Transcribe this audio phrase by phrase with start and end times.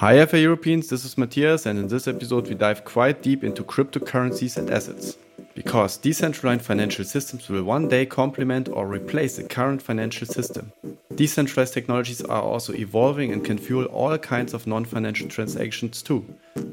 [0.00, 3.64] Hi, FI Europeans, this is Matthias, and in this episode, we dive quite deep into
[3.64, 5.16] cryptocurrencies and assets.
[5.54, 10.70] Because decentralized financial systems will one day complement or replace the current financial system.
[11.14, 16.26] Decentralized technologies are also evolving and can fuel all kinds of non financial transactions too,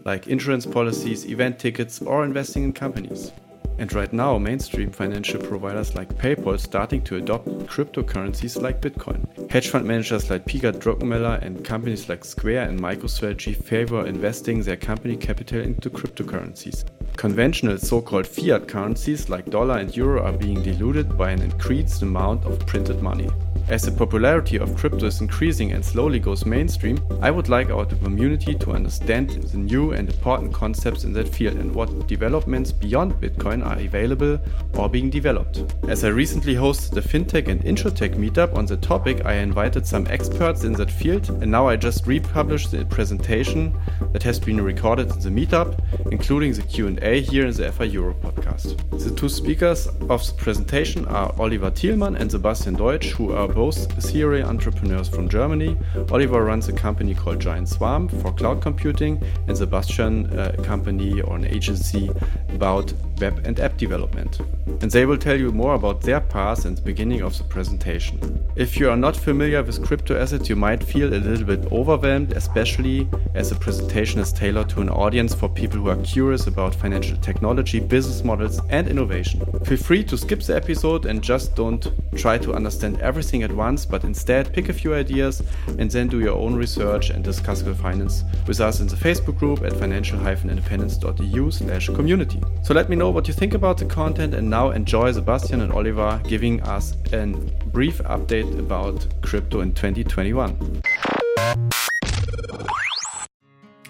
[0.04, 3.32] like insurance policies, event tickets, or investing in companies.
[3.80, 9.50] And right now, mainstream financial providers like PayPal starting to adopt cryptocurrencies like Bitcoin.
[9.52, 14.78] Hedge fund managers like Peter Druckenmiller and companies like Square and MicroStrategy favor investing their
[14.78, 16.86] company capital into cryptocurrencies.
[17.18, 22.46] Conventional so-called fiat currencies like dollar and euro are being diluted by an increased amount
[22.46, 23.30] of printed money.
[23.70, 27.86] As the popularity of crypto is increasing and slowly goes mainstream, I would like our
[27.86, 33.14] community to understand the new and important concepts in that field and what developments beyond
[33.14, 34.38] Bitcoin are available
[34.78, 35.64] or being developed.
[35.88, 40.08] As I recently hosted the FinTech and InsurTech meetup on the topic, I invited some
[40.08, 43.73] experts in that field and now I just republished the presentation
[44.11, 45.80] that has been recorded in the meetup,
[46.11, 48.77] including the Q&A here in the FI Euro podcast.
[48.92, 54.01] The two speakers of the presentation are Oliver Thielmann and Sebastian Deutsch, who are both
[54.01, 55.77] serial entrepreneurs from Germany.
[56.11, 61.21] Oliver runs a company called Giant Swarm for cloud computing, and Sebastian uh, a company
[61.21, 62.09] or an agency
[62.49, 64.39] about web and app development.
[64.81, 68.39] And they will tell you more about their path in the beginning of the presentation.
[68.55, 72.33] If you are not familiar with crypto assets, you might feel a little bit overwhelmed,
[72.33, 76.75] especially as the presentation is tailored to an audience for people who are curious about
[76.75, 79.41] financial technology, business models, and innovation.
[79.65, 83.86] Feel free to skip the episode and just don't try to understand everything at once,
[83.86, 85.41] but instead pick a few ideas
[85.77, 89.61] and then do your own research and discuss finance with us in the Facebook group
[89.63, 92.41] at financial-independence.eu slash community.
[92.64, 95.71] So let me know what you think about the content and now enjoy Sebastian and
[95.71, 97.27] Oliver giving us a
[97.67, 100.81] brief update about crypto in 2021.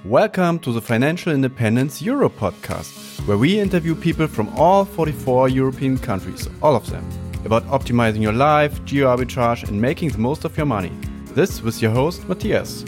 [0.05, 5.97] Welcome to the Financial Independence Euro podcast, where we interview people from all 44 European
[5.97, 7.07] countries, all of them
[7.45, 10.91] about optimizing your life, geo arbitrage, and making the most of your money.
[11.33, 12.85] This was your host, Matthias.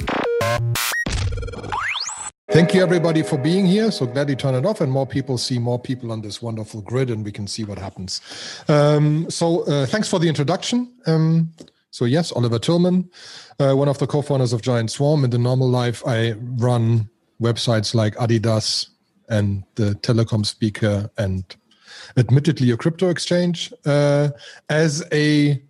[2.52, 3.92] Thank you, everybody, for being here.
[3.92, 6.82] So glad you turn it off and more people see more people on this wonderful
[6.82, 8.22] grid and we can see what happens.
[8.70, 10.94] Um, so, uh, thanks for the introduction.
[11.06, 11.52] Um,
[11.92, 13.10] so, yes, Oliver Thielmann,
[13.60, 15.26] uh, one of the co founders of Giant Swarm.
[15.26, 17.10] In the normal life, I run
[17.42, 18.88] websites like Adidas
[19.28, 21.44] and the telecom speaker and
[22.18, 24.30] admittedly a crypto exchange, uh,
[24.70, 25.62] as a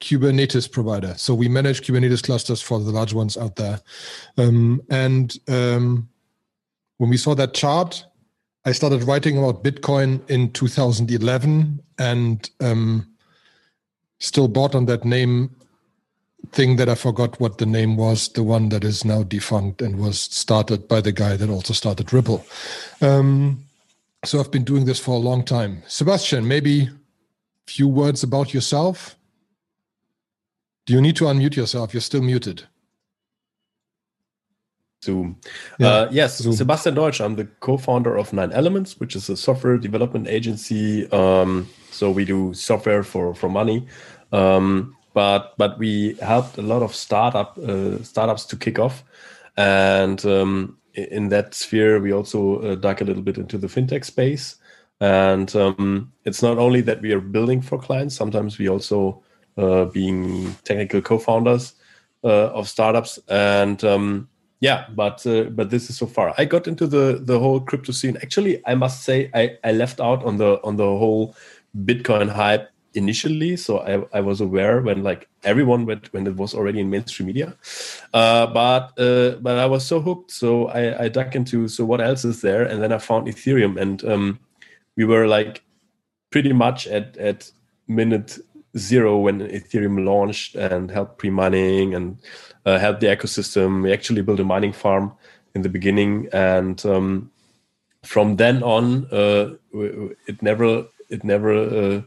[0.00, 1.14] Kubernetes provider.
[1.16, 3.80] So we manage Kubernetes clusters for the large ones out there.
[4.38, 6.08] Um, and um,
[6.96, 8.04] when we saw that chart,
[8.64, 13.08] I started writing about Bitcoin in 2011 and um,
[14.18, 15.54] still bought on that name
[16.52, 19.98] thing that I forgot what the name was, the one that is now defunct and
[19.98, 22.44] was started by the guy that also started Ripple.
[23.00, 23.64] Um,
[24.24, 25.82] so I've been doing this for a long time.
[25.86, 29.16] Sebastian, maybe a few words about yourself.
[30.86, 31.94] Do you need to unmute yourself?
[31.94, 32.64] You're still muted.
[35.02, 35.38] Zoom.
[35.78, 35.88] Yeah.
[35.88, 36.52] Uh, yes, Zoom.
[36.52, 37.20] Sebastian Deutsch.
[37.20, 41.10] I'm the co-founder of Nine Elements, which is a software development agency.
[41.10, 43.86] Um, so we do software for for money,
[44.32, 49.02] um, but but we helped a lot of startup uh, startups to kick off,
[49.56, 54.04] and um, in that sphere, we also uh, dug a little bit into the fintech
[54.04, 54.56] space.
[55.00, 59.22] And um, it's not only that we are building for clients, sometimes we also
[59.56, 61.74] uh, being technical co-founders
[62.22, 63.18] uh, of startups.
[63.28, 64.28] And um,
[64.60, 66.34] yeah, but uh, but this is so far.
[66.36, 68.18] I got into the the whole crypto scene.
[68.18, 71.34] Actually, I must say I, I left out on the on the whole
[71.84, 76.54] Bitcoin hype initially so I, I was aware when like everyone went when it was
[76.54, 77.56] already in mainstream media.
[78.12, 82.00] Uh, but uh, but i was so hooked so I, I dug into so what
[82.00, 82.62] else is there?
[82.64, 84.38] And then i found ethereum and um,
[84.96, 85.62] we were like
[86.30, 87.50] pretty much at at
[87.86, 88.38] minute
[88.76, 92.18] zero when ethereum launched and helped pre-mining and
[92.66, 93.82] uh, helped the ecosystem.
[93.82, 95.12] We actually built a mining farm
[95.54, 97.30] in the beginning and um,
[98.04, 102.02] from then on uh, it never it never uh,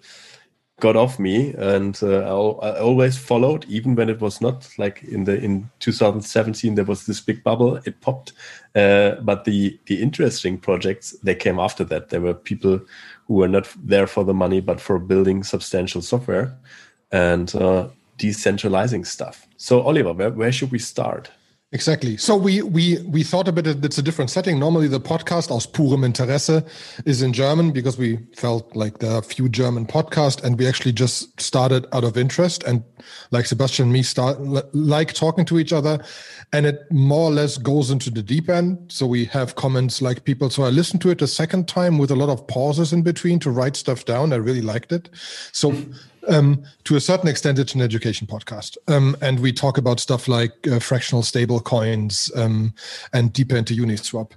[0.80, 5.04] got off me and uh, I, I, always followed even when it was not like
[5.04, 8.34] in the in 2017 there was this big bubble it popped.
[8.76, 12.10] Uh, but the the interesting projects they came after that.
[12.10, 12.82] There were people
[13.28, 16.58] who were not there for the money but for building substantial software
[17.12, 19.48] and uh, decentralizing stuff.
[19.58, 21.30] So oliver where, where should we start
[21.74, 22.18] Exactly.
[22.18, 23.66] So we we we thought a bit.
[23.66, 24.60] that It's a different setting.
[24.60, 26.64] Normally, the podcast aus purem Interesse
[27.04, 30.92] is in German because we felt like there are few German podcasts, and we actually
[30.92, 32.84] just started out of interest and
[33.32, 34.40] like Sebastian and me start
[34.76, 35.98] like talking to each other,
[36.52, 38.78] and it more or less goes into the deep end.
[38.92, 40.52] So we have comments like people.
[40.52, 43.40] So I listened to it a second time with a lot of pauses in between
[43.40, 44.32] to write stuff down.
[44.32, 45.10] I really liked it.
[45.52, 45.74] So
[46.28, 48.78] um, to a certain extent, it's an education podcast.
[48.88, 52.74] Um, and we talk about stuff like uh, fractional stable coins um,
[53.14, 54.32] and deeper into Uniswap.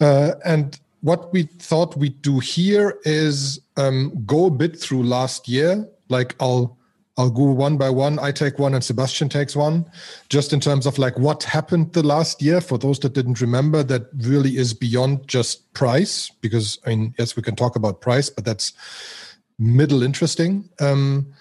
[0.00, 5.48] Uh, and what we thought we'd do here is um, go a bit through last
[5.48, 5.88] year.
[6.08, 6.76] Like I'll
[7.18, 8.18] I'll go one by one.
[8.18, 9.84] I take one and Sebastian takes one,
[10.30, 12.60] just in terms of like what happened the last year.
[12.60, 17.36] For those that didn't remember, that really is beyond just price, because I mean, yes,
[17.36, 18.72] we can talk about price, but that's
[19.58, 20.68] middle interesting.
[20.80, 21.32] Um,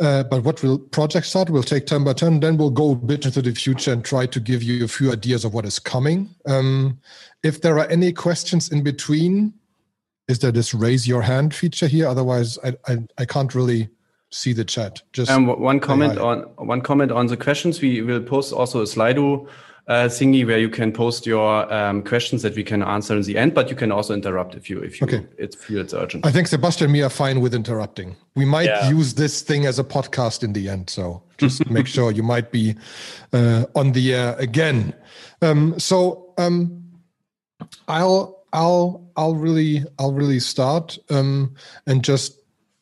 [0.00, 1.50] uh, but what will project start?
[1.50, 2.40] We'll take turn by turn.
[2.40, 5.12] Then we'll go a bit into the future and try to give you a few
[5.12, 6.30] ideas of what is coming.
[6.46, 6.98] Um,
[7.42, 9.52] if there are any questions in between,
[10.26, 12.08] is there this raise your hand feature here?
[12.08, 13.90] Otherwise, I I, I can't really
[14.30, 15.02] see the chat.
[15.12, 17.82] Just um, one comment on one comment on the questions.
[17.82, 19.48] We will post also a Slido
[19.90, 23.36] uh, thingy where you can post your um, questions that we can answer in the
[23.36, 25.26] end, but you can also interrupt if you if you okay.
[25.36, 26.24] it feels urgent.
[26.24, 28.14] I think Sebastian and me are fine with interrupting.
[28.36, 28.88] We might yeah.
[28.88, 32.52] use this thing as a podcast in the end, so just make sure you might
[32.52, 32.76] be
[33.32, 34.94] uh, on the air again.
[35.42, 36.84] Um, so um,
[37.88, 41.56] I'll I'll I'll really I'll really start um,
[41.88, 42.38] and just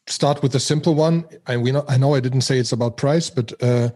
[0.08, 1.25] start with a simple one.
[1.46, 3.88] I we know I know I didn't say it's about price, but uh,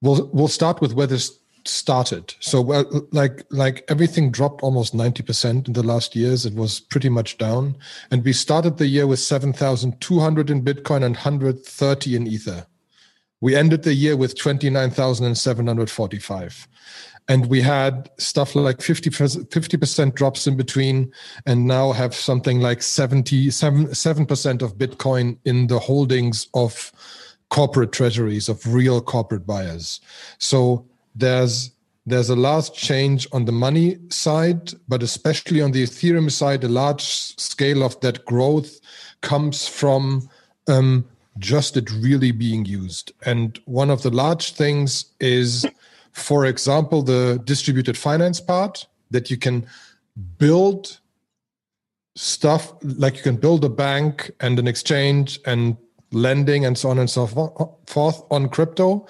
[0.00, 2.34] we'll we'll start with where this started.
[2.40, 6.46] So well, like like everything dropped almost 90% in the last years.
[6.46, 7.76] It was pretty much down.
[8.10, 12.66] And we started the year with 7,200 in Bitcoin and 130 in Ether.
[13.40, 16.68] We ended the year with 29,745.
[17.28, 21.12] And we had stuff like 50 percent drops in between,
[21.46, 26.92] and now have something like 77 7% of Bitcoin in the holdings of
[27.48, 30.00] corporate treasuries, of real corporate buyers.
[30.38, 31.70] So there's
[32.04, 36.68] there's a large change on the money side, but especially on the Ethereum side, a
[36.68, 38.80] large scale of that growth
[39.20, 40.28] comes from
[40.66, 41.04] um,
[41.38, 43.12] just it really being used.
[43.24, 45.64] And one of the large things is,
[46.12, 49.64] for example, the distributed finance part that you can
[50.38, 50.98] build
[52.16, 55.76] stuff like you can build a bank and an exchange and
[56.10, 57.26] lending and so on and so
[57.86, 59.06] forth on crypto.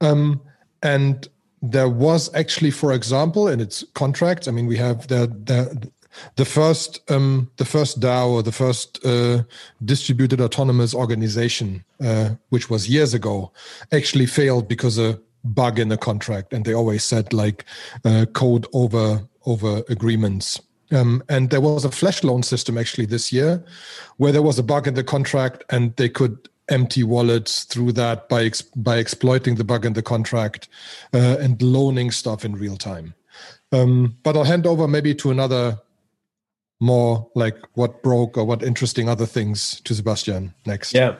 [0.00, 0.40] Um,
[0.82, 1.28] and
[1.62, 5.90] there was actually, for example, in its contracts, I mean, we have the the
[6.36, 9.42] the first um, the first DAO or the first uh,
[9.84, 13.52] distributed autonomous organization, uh, which was years ago,
[13.92, 17.64] actually failed because a bug in the contract, and they always said like
[18.04, 20.60] uh, code over over agreements.
[20.92, 23.64] Um, and there was a flash loan system actually this year
[24.16, 28.28] where there was a bug in the contract and they could empty wallets through that
[28.28, 30.68] by ex- by exploiting the bug in the contract
[31.12, 33.14] uh, and loaning stuff in real time.
[33.72, 35.78] Um, but I'll hand over maybe to another
[36.80, 40.94] more like what broke or what interesting other things to Sebastian next.
[40.94, 41.16] Yeah.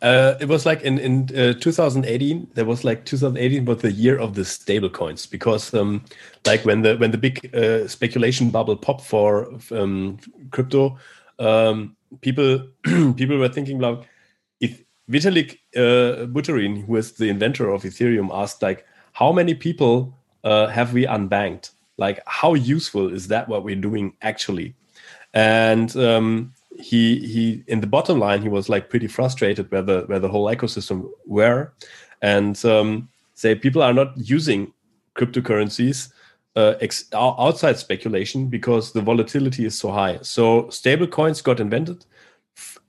[0.00, 2.48] Uh, it was like in in uh, 2018.
[2.54, 6.04] There was like 2018 was the year of the stable coins because um,
[6.46, 10.18] like when the when the big uh, speculation bubble popped for um,
[10.52, 10.96] crypto,
[11.40, 12.60] um, people
[13.16, 14.08] people were thinking like
[15.10, 20.66] Vitalik uh, Buterin, who is the inventor of Ethereum, asked like, how many people uh,
[20.66, 21.70] have we unbanked?
[21.96, 23.48] Like, how useful is that?
[23.48, 24.74] What we're doing actually?
[25.34, 30.02] And um, he he in the bottom line, he was like pretty frustrated where the
[30.06, 31.72] where the whole ecosystem were,
[32.22, 34.72] and um, say people are not using
[35.16, 36.12] cryptocurrencies
[36.54, 36.74] uh,
[37.14, 40.18] outside speculation because the volatility is so high.
[40.22, 42.04] So stable coins got invented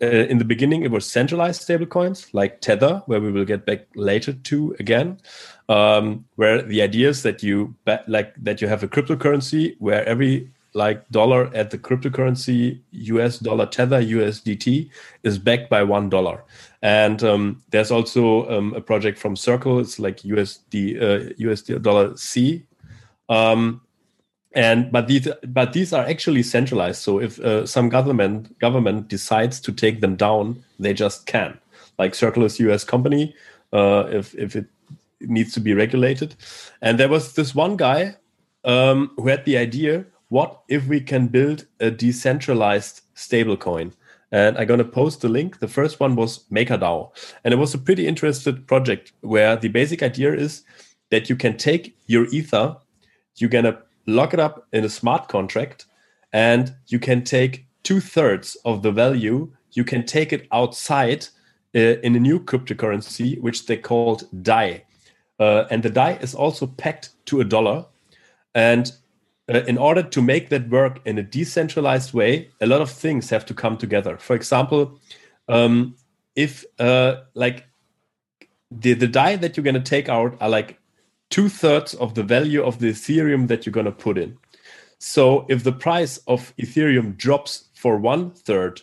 [0.02, 3.88] uh, in the beginning it was centralized stablecoins like tether where we will get back
[3.96, 5.20] later to again.
[5.68, 7.76] Um, where the idea is that you
[8.08, 13.66] like that you have a cryptocurrency where every like dollar at the cryptocurrency us dollar
[13.66, 14.90] tether usdt
[15.24, 16.44] is backed by one dollar.
[16.82, 19.80] And um, there's also um, a project from circle.
[19.80, 22.66] It's like usd uh, usd dollar c.
[23.28, 23.82] Um,
[24.54, 27.02] and but these but these are actually centralized.
[27.02, 31.60] So if uh, some government government decides to take them down they just can.
[31.98, 33.36] Like circle is us company
[33.74, 34.66] uh, if if it
[35.22, 36.36] needs to be regulated.
[36.82, 38.16] And there was this one guy
[38.64, 43.94] um, who had the idea what if we can build a decentralized stablecoin?
[44.32, 45.58] And i'm going to post the link.
[45.58, 47.10] The first one was makerdao.
[47.44, 50.64] And it was a pretty interesting project where the basic idea is
[51.10, 52.78] that you can take your ether
[53.40, 53.78] you're gonna
[54.10, 55.86] lock it up in a smart contract,
[56.34, 59.52] and you can take two thirds of the value.
[59.72, 61.28] You can take it outside
[61.76, 64.84] uh, in a new cryptocurrency, which they called DAI.
[65.40, 67.86] Uh, and the DAI is also pegged to a dollar.
[68.54, 68.92] And
[69.48, 73.30] uh, in order to make that work in a decentralized way, a lot of things
[73.30, 74.18] have to come together.
[74.18, 75.00] For example,
[75.48, 75.96] um,
[76.36, 77.66] if uh, like
[78.72, 80.79] the the DAI that you're going to take out are like
[81.30, 84.38] two thirds of the value of the Ethereum that you're going to put in.
[84.98, 88.82] So if the price of Ethereum drops for one third,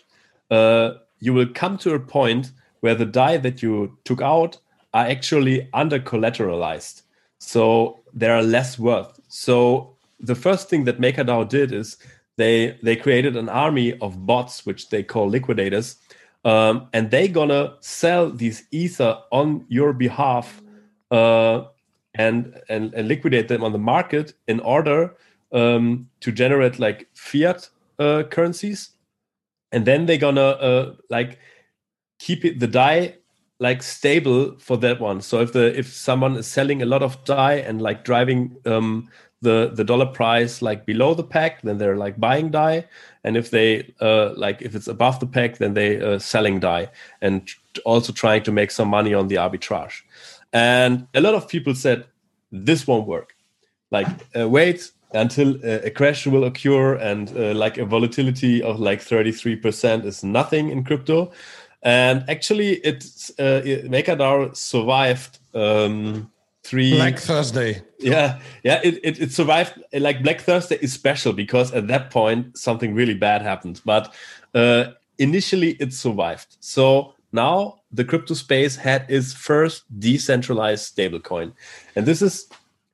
[0.50, 4.58] uh, you will come to a point where the DAI that you took out
[4.94, 7.02] are actually under collateralized.
[7.38, 9.20] So they are less worth.
[9.28, 11.98] So the first thing that MakerDAO did is
[12.36, 15.96] they they created an army of bots, which they call liquidators,
[16.44, 20.62] um, and they gonna sell these ether on your behalf
[21.10, 21.64] uh,
[22.18, 25.14] and, and and liquidate them on the market in order
[25.52, 27.68] um, to generate like fiat
[27.98, 28.90] uh, currencies,
[29.72, 31.38] and then they're gonna uh, like
[32.18, 33.16] keep it the DAI
[33.58, 35.20] like stable for that one.
[35.20, 39.08] So if the if someone is selling a lot of DAI and like driving um,
[39.42, 42.86] the the dollar price like below the pack then they're like buying DAI
[43.22, 46.88] and if they uh, like if it's above the pack then they uh, selling DAI
[47.20, 47.48] and
[47.84, 50.02] also trying to make some money on the arbitrage.
[50.52, 52.06] And a lot of people said
[52.50, 53.34] this won't work.
[53.90, 59.00] Like uh, wait until a crash will occur and uh, like a volatility of like
[59.00, 61.32] 33% is nothing in crypto
[61.82, 66.30] and actually it's uh, MakerDAO survived um,
[66.64, 67.82] three Black Thursday.
[68.00, 69.80] Yeah, yeah, it, it, it survived.
[69.92, 74.12] Like Black Thursday is special because at that point something really bad happened, but
[74.54, 74.86] uh,
[75.18, 76.56] initially it survived.
[76.60, 81.52] So now the crypto space had its first decentralized stablecoin,
[81.94, 82.48] and this is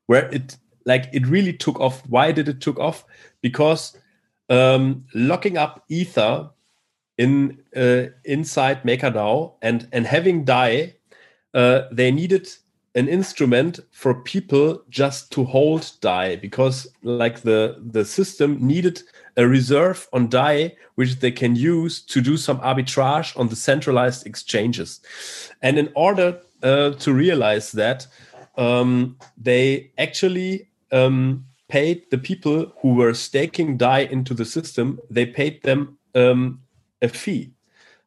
[0.06, 2.02] where it like it really took off.
[2.08, 3.06] Why did it took off?
[3.40, 3.96] Because
[4.50, 6.50] um, locking up Ether
[7.16, 10.94] in uh, inside MakerDAO and and having DAI,
[11.54, 12.48] uh, they needed
[12.94, 19.02] an instrument for people just to hold DAI because like the the system needed
[19.36, 24.26] a reserve on DAI which they can use to do some arbitrage on the centralized
[24.26, 25.00] exchanges.
[25.62, 28.06] And in order uh, to realize that
[28.58, 35.24] um, they actually um, paid the people who were staking DAI into the system they
[35.24, 36.60] paid them um,
[37.00, 37.52] a fee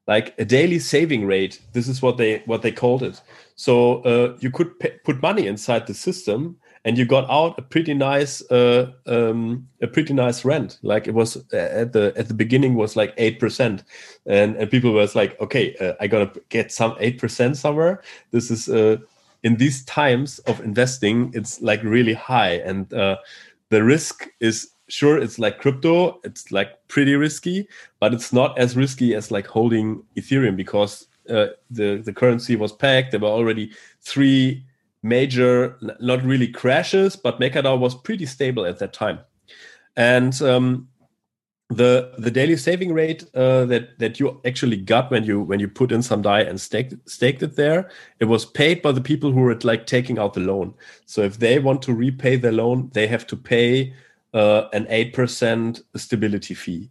[0.08, 1.60] like a daily saving rate.
[1.74, 3.22] This is what they what they called it
[3.56, 7.94] so uh, you could put money inside the system and you got out a pretty
[7.94, 10.78] nice uh, um, a pretty nice rent.
[10.84, 13.84] Like it was uh, at the at the beginning was like 8%
[14.28, 18.04] and and people was like okay uh, i gotta get some 8% somewhere.
[18.32, 18.98] This is uh,
[19.44, 22.56] in these times of investing it's like really high.
[22.58, 23.18] And uh,
[23.70, 27.68] the risk is sure it's like crypto it's like pretty risky
[28.00, 32.72] but it's not as risky as like holding ethereum because uh, the the currency was
[32.72, 34.66] pegged there were already three
[35.04, 39.20] major not really crashes but MakerDAO was pretty stable at that time.
[39.96, 40.88] And um,
[41.70, 45.68] the the daily saving rate uh, that that you actually got when you when you
[45.68, 47.90] put in some DAI and staked staked it there
[48.20, 50.74] it was paid by the people who were like taking out the loan.
[51.06, 53.94] So if they want to repay the loan they have to pay
[54.34, 56.90] uh, an 8% stability fee.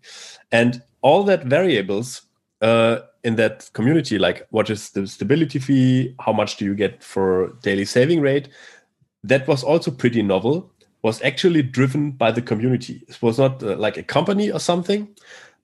[0.51, 2.23] And all that variables
[2.65, 7.03] uh, in that community, like what is the stability fee, how much do you get
[7.03, 8.49] for daily saving rate,
[9.23, 10.71] that was also pretty novel,
[11.03, 13.05] was actually driven by the community.
[13.07, 15.09] It was not uh, like a company or something,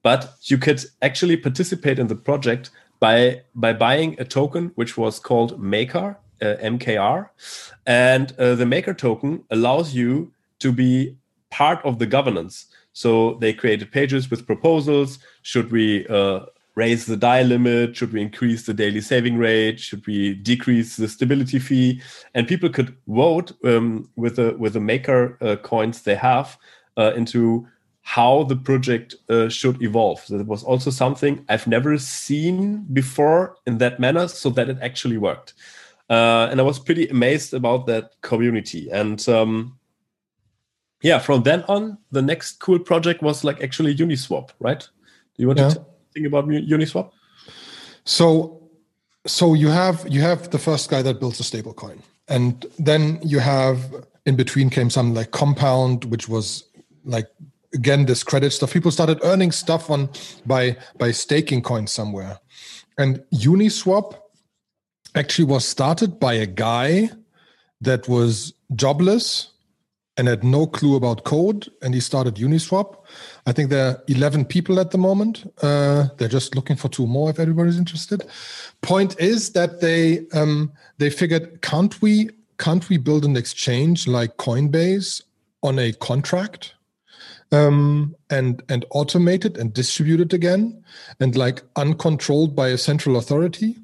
[0.03, 5.19] but you could actually participate in the project by by buying a token which was
[5.19, 7.29] called Maker, uh, MKR,
[7.87, 11.15] and uh, the Maker token allows you to be
[11.49, 12.67] part of the governance.
[12.93, 15.17] So they created pages with proposals.
[15.41, 16.41] Should we uh,
[16.81, 17.95] raise the DAI limit?
[17.95, 19.79] Should we increase the daily saving rate?
[19.79, 22.01] Should we decrease the stability fee?
[22.33, 26.57] And people could vote um, with the with the maker uh, coins they have
[26.97, 27.67] uh, into
[28.01, 30.19] how the project uh, should evolve.
[30.25, 34.77] So that was also something I've never seen before in that manner, so that it
[34.81, 35.53] actually worked.
[36.09, 38.89] Uh, and I was pretty amazed about that community.
[38.91, 39.77] And um,
[41.01, 44.81] yeah, from then on, the next cool project was like actually Uniswap, right?
[45.35, 45.69] Do you want yeah.
[45.69, 47.11] to think about Uniswap?
[48.03, 48.61] So,
[49.25, 53.19] so you have you have the first guy that builds a stable coin, and then
[53.23, 53.93] you have
[54.25, 56.63] in between came some like Compound, which was
[57.03, 57.27] like
[57.73, 58.73] again this credit stuff.
[58.73, 60.09] People started earning stuff on
[60.45, 62.39] by by staking coins somewhere,
[62.97, 64.15] and Uniswap
[65.15, 67.09] actually was started by a guy
[67.81, 69.51] that was jobless
[70.21, 72.95] and had no clue about code, and he started Uniswap.
[73.47, 75.51] I think there are 11 people at the moment.
[75.63, 78.23] Uh, they're just looking for two more if everybody's interested.
[78.83, 84.37] Point is that they um, they figured can't we can't we build an exchange like
[84.37, 85.23] Coinbase
[85.63, 86.75] on a contract
[87.51, 90.83] um, and and automate it and distribute it again
[91.19, 93.75] and like uncontrolled by a central authority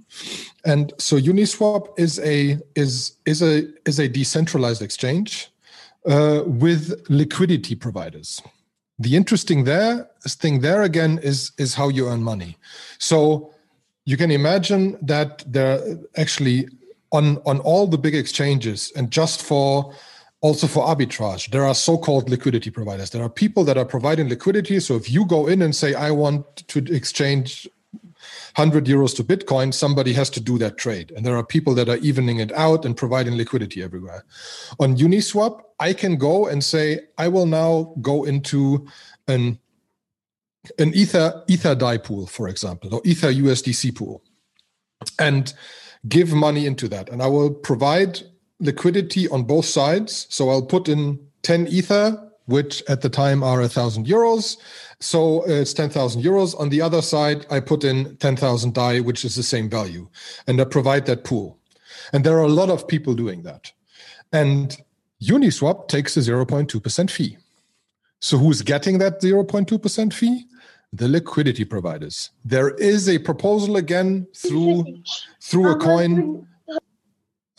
[0.66, 5.52] and so uniswap is a is is a is a decentralized exchange
[6.08, 8.42] uh, with liquidity providers.
[9.00, 12.58] The interesting there thing there again is is how you earn money.
[12.98, 13.54] So
[14.06, 16.68] you can imagine that there actually
[17.12, 19.94] on on all the big exchanges and just for
[20.42, 23.12] also for arbitrage there are so-called liquidity providers.
[23.12, 24.80] There are people that are providing liquidity.
[24.80, 27.68] So if you go in and say i want to exchange
[28.58, 31.90] 100 euros to bitcoin somebody has to do that trade and there are people that
[31.90, 34.26] are evening it out and providing liquidity everywhere
[34.80, 38.88] on uniswap i can go and say i will now go into
[39.28, 39.60] an
[40.80, 44.24] an ether ether dai pool for example or ether usdc pool
[45.20, 45.54] and
[46.08, 48.22] give money into that and i will provide
[48.60, 50.28] liquidity on both sides.
[50.30, 54.58] So I'll put in 10 Ether, which at the time are a thousand euros.
[55.00, 56.60] So uh, it's 10,000 euros.
[56.60, 60.08] On the other side, I put in 10,000 DAI, which is the same value.
[60.48, 61.60] And I provide that pool.
[62.14, 63.72] And there are a lot of people doing that.
[64.34, 64.76] And
[65.22, 67.38] Uniswap takes a 0.2% fee.
[68.20, 70.46] So who's getting that 0.2% fee?
[70.94, 72.32] The liquidity providers.
[72.46, 74.86] There is a proposal again through
[75.42, 76.48] through a coin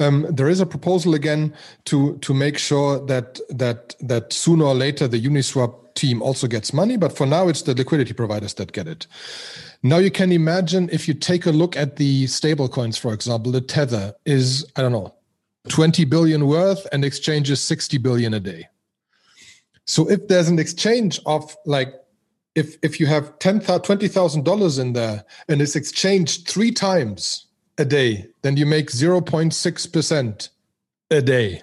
[0.00, 1.54] um, there is a proposal again
[1.87, 6.73] to to make sure that that that sooner or later the Uniswap team also gets
[6.73, 9.07] money, but for now it's the liquidity providers that get it.
[9.83, 13.52] Now you can imagine if you take a look at the stable coins, for example,
[13.52, 15.14] the Tether is I don't know
[15.69, 18.69] 20 billion worth and exchanges 60 billion a day.
[19.85, 21.95] So if there's an exchange of like
[22.55, 27.47] if if you have ten twenty thousand dollars in there and it's exchanged three times
[27.78, 30.49] a day, then you make 0.6%
[31.11, 31.62] a day,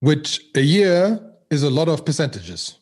[0.00, 1.20] which a year
[1.54, 2.78] is a lot of percentages.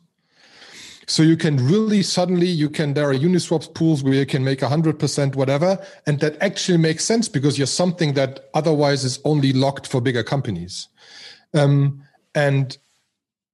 [1.07, 4.61] So you can really suddenly you can there are Uniswap pools where you can make
[4.61, 9.87] 100% whatever and that actually makes sense because you're something that otherwise is only locked
[9.87, 10.89] for bigger companies.
[11.55, 12.03] Um,
[12.35, 12.79] and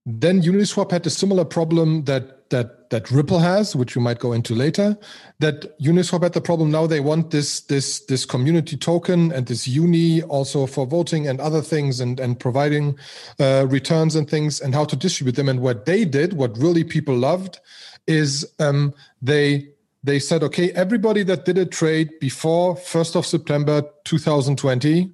[0.07, 4.33] then Uniswap had a similar problem that that that Ripple has, which we might go
[4.33, 4.97] into later.
[5.41, 9.69] That Uniswap had the problem now they want this this this community token and this
[9.69, 12.99] uni also for voting and other things and and providing
[13.39, 15.49] uh, returns and things and how to distribute them.
[15.49, 17.61] And what they did, what really people loved,
[18.07, 19.69] is um, they
[20.05, 25.11] they said, okay, everybody that did a trade before first of September 2020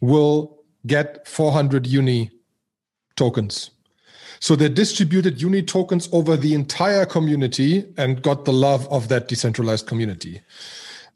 [0.00, 2.30] will get 400 uni
[3.16, 3.70] tokens
[4.42, 9.28] so they distributed uni tokens over the entire community and got the love of that
[9.28, 10.42] decentralized community.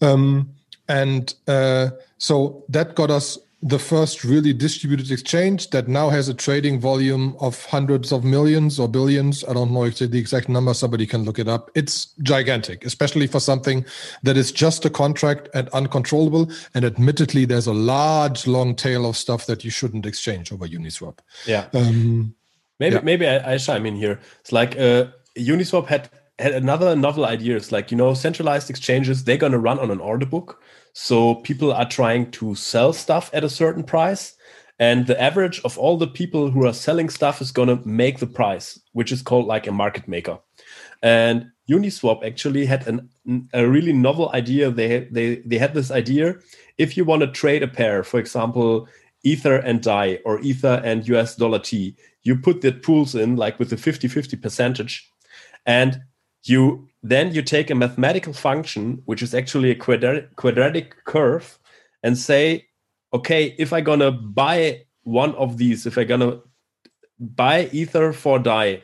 [0.00, 0.54] Um,
[0.88, 6.34] and uh, so that got us the first really distributed exchange that now has a
[6.34, 9.42] trading volume of hundreds of millions or billions.
[9.48, 10.72] I don't know the exact number.
[10.72, 11.72] Somebody can look it up.
[11.74, 13.84] It's gigantic, especially for something
[14.22, 16.48] that is just a contract and uncontrollable.
[16.74, 21.18] And admittedly, there's a large, long tail of stuff that you shouldn't exchange over Uniswap.
[21.44, 21.66] Yeah.
[21.74, 22.36] Um,
[22.78, 23.02] Maybe yeah.
[23.02, 24.20] maybe I, I chime in here.
[24.40, 27.56] It's like uh, Uniswap had had another novel idea.
[27.56, 30.62] It's like you know centralized exchanges they're gonna run on an order book,
[30.92, 34.36] so people are trying to sell stuff at a certain price,
[34.78, 38.26] and the average of all the people who are selling stuff is gonna make the
[38.26, 40.38] price, which is called like a market maker.
[41.02, 43.08] And Uniswap actually had an,
[43.52, 44.70] a really novel idea.
[44.70, 46.36] They they they had this idea:
[46.78, 48.86] if you want to trade a pair, for example,
[49.22, 53.58] Ether and DAI or Ether and US dollar T, you put the pools in like
[53.58, 55.08] with a 50 50 percentage
[55.64, 56.02] and
[56.42, 61.58] you then you take a mathematical function which is actually a quadratic, quadratic curve
[62.02, 62.66] and say
[63.12, 66.40] okay if i'm gonna buy one of these if i'm gonna
[67.18, 68.82] buy ether for dai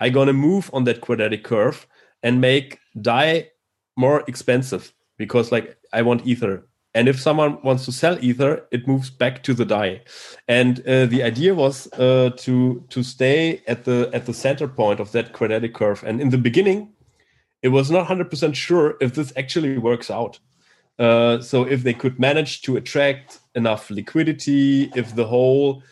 [0.00, 1.86] i'm gonna move on that quadratic curve
[2.24, 3.48] and make dai
[3.96, 8.86] more expensive because like i want ether and if someone wants to sell ether it
[8.86, 10.00] moves back to the dai
[10.48, 15.00] and uh, the idea was uh, to to stay at the at the center point
[15.00, 16.02] of that quadratic curve.
[16.04, 16.92] And in the beginning
[17.62, 20.38] it was not 100% sure if this actually works out.
[20.98, 25.82] Uh, so if they could manage to attract enough liquidity if the whole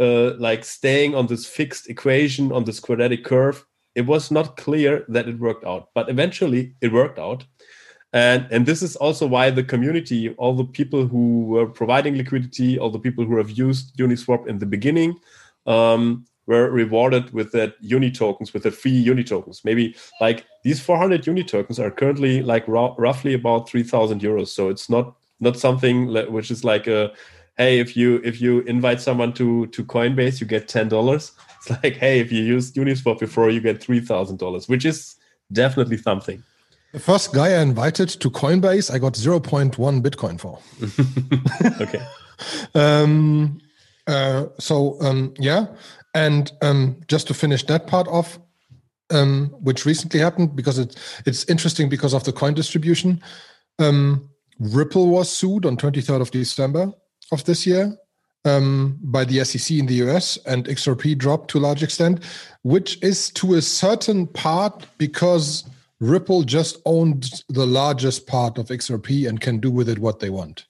[0.00, 3.64] uh, like staying on this fixed equation on this quadratic curve
[3.94, 5.88] it was not clear that it worked out.
[5.94, 7.44] But eventually it worked out
[8.16, 12.78] and and this is also why the community all the people who were providing liquidity
[12.78, 15.10] all the people who have used uniswap in the beginning
[15.66, 19.64] um, were rewarded with that uni tokens, with the free uni tokens.
[19.64, 24.48] Maybe like these 400 uni tokens are currently like roughly about 3,000 euros.
[24.48, 27.12] So it's not not something which is like a
[27.58, 31.32] hey if you if you invite someone to to Coinbase you get ten dollars.
[31.58, 35.16] It's like hey if you use Uniswap before you get three thousand dollars, which is
[35.52, 36.42] definitely something.
[36.96, 40.58] The first guy I invited to Coinbase, I got 0.1 Bitcoin for.
[41.82, 42.02] okay.
[42.74, 43.60] um,
[44.06, 45.66] uh, so um, yeah,
[46.14, 48.38] and um, just to finish that part off,
[49.10, 53.22] um, which recently happened because it's it's interesting because of the coin distribution.
[53.78, 56.94] Um, Ripple was sued on 23rd of December
[57.30, 57.94] of this year
[58.46, 62.24] um, by the SEC in the US, and XRP dropped to a large extent,
[62.62, 65.64] which is to a certain part because
[66.00, 70.30] Ripple just owned the largest part of XRP and can do with it what they
[70.30, 70.66] want.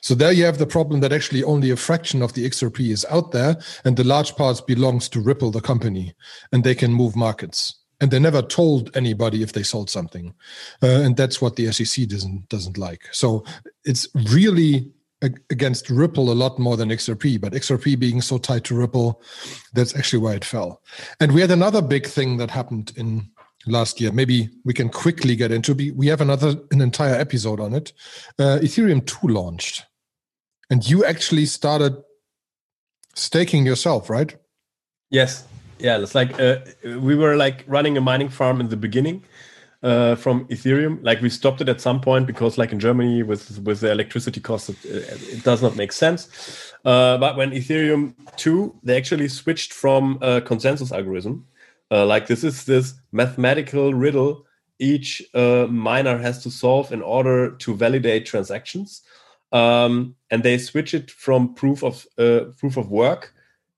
[0.00, 3.06] So there you have the problem that actually only a fraction of the XRP is
[3.10, 6.14] out there, and the large parts belongs to Ripple, the company,
[6.52, 7.74] and they can move markets.
[8.00, 10.34] And they never told anybody if they sold something,
[10.82, 13.08] uh, and that's what the SEC doesn't doesn't like.
[13.12, 13.44] So
[13.84, 18.76] it's really against Ripple a lot more than XRP, but XRP being so tied to
[18.76, 19.22] Ripple,
[19.72, 20.82] that's actually why it fell.
[21.20, 23.30] And we had another big thing that happened in
[23.66, 24.12] last year.
[24.12, 25.74] Maybe we can quickly get into.
[25.74, 27.92] We have another an entire episode on it.
[28.38, 29.84] Uh, Ethereum two launched,
[30.70, 31.96] and you actually started
[33.14, 34.36] staking yourself, right?
[35.10, 35.44] Yes.
[35.78, 35.98] Yeah.
[35.98, 39.24] It's like uh, we were like running a mining farm in the beginning
[39.82, 40.98] uh, from Ethereum.
[41.02, 44.40] Like we stopped it at some point because, like in Germany, with with the electricity
[44.40, 46.72] costs, it, it does not make sense.
[46.84, 51.46] Uh, but when Ethereum two, they actually switched from a consensus algorithm.
[51.90, 54.44] Uh, like this is this mathematical riddle
[54.78, 59.02] each uh, miner has to solve in order to validate transactions
[59.52, 63.32] um, and they switch it from proof of uh, proof of work,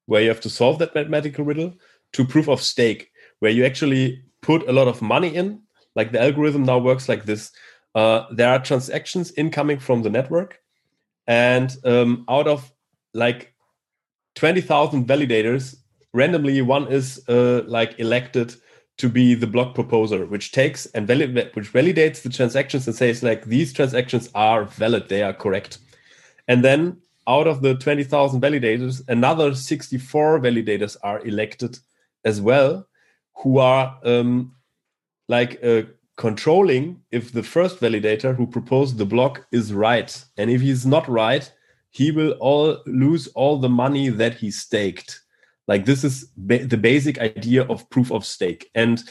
[0.07, 1.75] where you have to solve that mathematical riddle,
[2.13, 5.61] to proof of stake, where you actually put a lot of money in.
[5.95, 7.53] Like the algorithm now works like this:
[7.95, 10.61] uh, there are transactions incoming from the network,
[11.27, 12.73] and um, out of
[13.13, 13.55] like
[14.35, 15.77] twenty thousand validators,
[16.13, 18.55] randomly one is uh, like elected
[18.99, 23.23] to be the block proposer, which takes and valid, which validates the transactions and says
[23.23, 25.79] like these transactions are valid, they are correct.
[26.49, 31.79] And then out of the 20,000 validators, another 64 validators are elected
[32.25, 32.87] as well,
[33.35, 34.55] who are um,
[35.29, 35.83] like uh,
[36.17, 40.25] controlling if the first validator who proposed the block is right.
[40.37, 41.51] And if he's not right,
[41.91, 45.21] he will all lose all the money that he staked.
[45.69, 48.71] Like this is ba- the basic idea of proof of stake.
[48.75, 49.03] And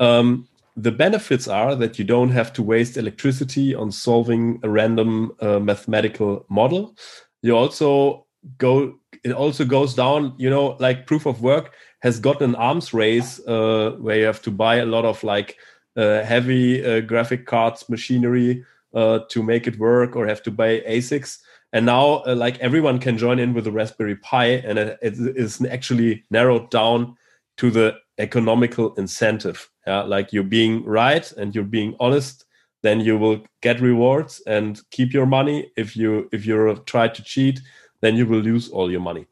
[0.00, 5.32] um, the benefits are that you don't have to waste electricity on solving a random
[5.40, 6.96] uh, mathematical model.
[7.42, 8.26] You also
[8.58, 12.92] go, it also goes down, you know, like proof of work has got an arms
[12.92, 15.56] race uh, where you have to buy a lot of like
[15.96, 20.80] uh, heavy uh, graphic cards machinery uh, to make it work or have to buy
[20.80, 21.38] ASICs
[21.74, 25.62] and now uh, like everyone can join in with the raspberry pi and it, is
[25.66, 27.16] actually narrowed down
[27.58, 29.68] to the economical incentive.
[29.86, 32.44] Yeah like you're being right and you're being honest
[32.82, 35.72] then you will get rewards and keep your money.
[35.76, 37.60] If you if you try to cheat
[38.00, 39.26] then you will lose all your money.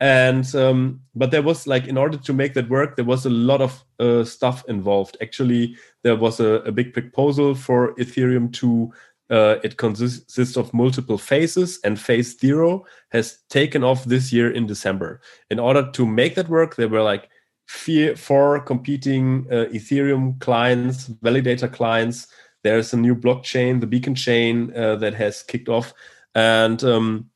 [0.00, 3.30] And um, but there was like in order to make that work there was a
[3.30, 5.18] lot of uh, stuff involved.
[5.20, 8.92] Actually there was a, a big proposal for ethereum to
[9.30, 14.66] uh, it consists of multiple phases, and phase zero has taken off this year in
[14.66, 15.20] December.
[15.50, 17.28] In order to make that work, there were like
[17.66, 22.28] four competing uh, Ethereum clients, validator clients.
[22.62, 25.92] There's a new blockchain, the Beacon chain, uh, that has kicked off.
[26.34, 27.30] And um,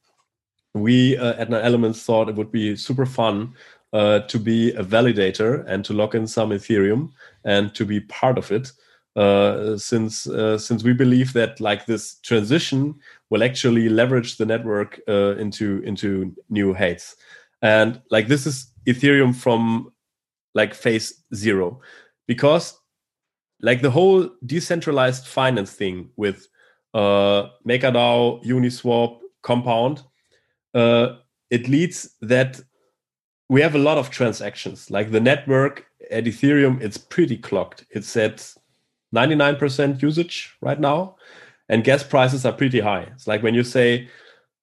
[0.75, 3.55] we uh, at Nine Elements thought it would be super fun
[3.93, 7.11] uh, to be a validator and to lock in some Ethereum
[7.45, 8.73] and to be part of it
[9.17, 12.95] uh, since uh, since we believe that like this transition
[13.29, 17.17] will actually leverage the network uh, into into new heights
[17.63, 19.93] and like this is ethereum from
[20.55, 21.81] like phase zero
[22.27, 22.79] because
[23.61, 26.49] like the whole decentralized finance thing with
[26.95, 30.03] uh MakerDAO, Uniswap, Compound,
[30.75, 31.17] uh,
[31.51, 32.61] it leads that
[33.49, 34.91] we have a lot of transactions.
[34.91, 37.85] Like the network at Ethereum, it's pretty clocked.
[37.91, 38.55] It's at
[39.15, 41.17] 99% usage right now,
[41.69, 43.09] and gas prices are pretty high.
[43.15, 44.09] It's like when you say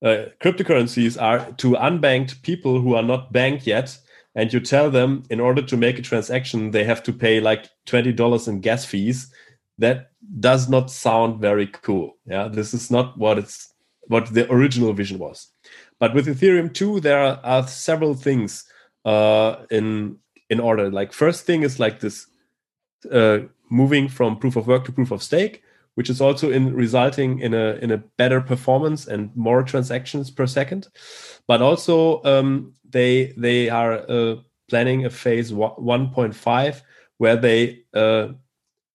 [0.03, 3.97] uh, cryptocurrencies are to unbanked people who are not banked yet,
[4.35, 7.69] and you tell them in order to make a transaction they have to pay like
[7.87, 9.31] $20 in gas fees.
[9.79, 12.17] That does not sound very cool.
[12.25, 13.73] Yeah, this is not what it's
[14.07, 15.49] what the original vision was.
[15.99, 18.65] But with Ethereum 2, there are, are several things
[19.05, 20.17] uh, in
[20.49, 20.89] in order.
[20.89, 22.27] Like first thing is like this
[23.11, 25.63] uh, moving from proof of work to proof of stake,
[25.95, 30.47] which is also in resulting in a in a better performance and more transactions per
[30.47, 30.87] second.
[31.47, 34.35] But also um, they they are uh,
[34.69, 36.81] planning a phase 1.5
[37.17, 38.29] where they uh,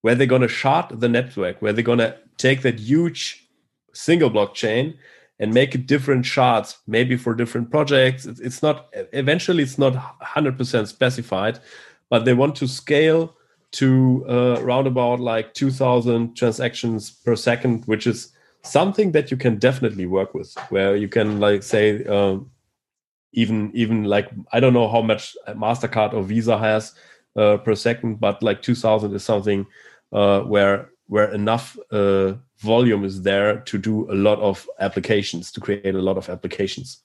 [0.02, 3.48] where they're going to shard the network, where they're going to take that huge
[3.94, 4.96] single blockchain
[5.38, 8.26] and make it different shards, maybe for different projects.
[8.26, 11.58] It's not eventually it's not 100% specified,
[12.10, 13.36] but they want to scale
[13.72, 18.32] to uh, around about like 2000 transactions per second which is
[18.62, 22.50] something that you can definitely work with where you can like say um,
[23.32, 26.94] even even like i don't know how much mastercard or visa has
[27.36, 29.66] uh, per second but like 2000 is something
[30.12, 35.60] uh, where where enough uh, volume is there to do a lot of applications to
[35.60, 37.02] create a lot of applications.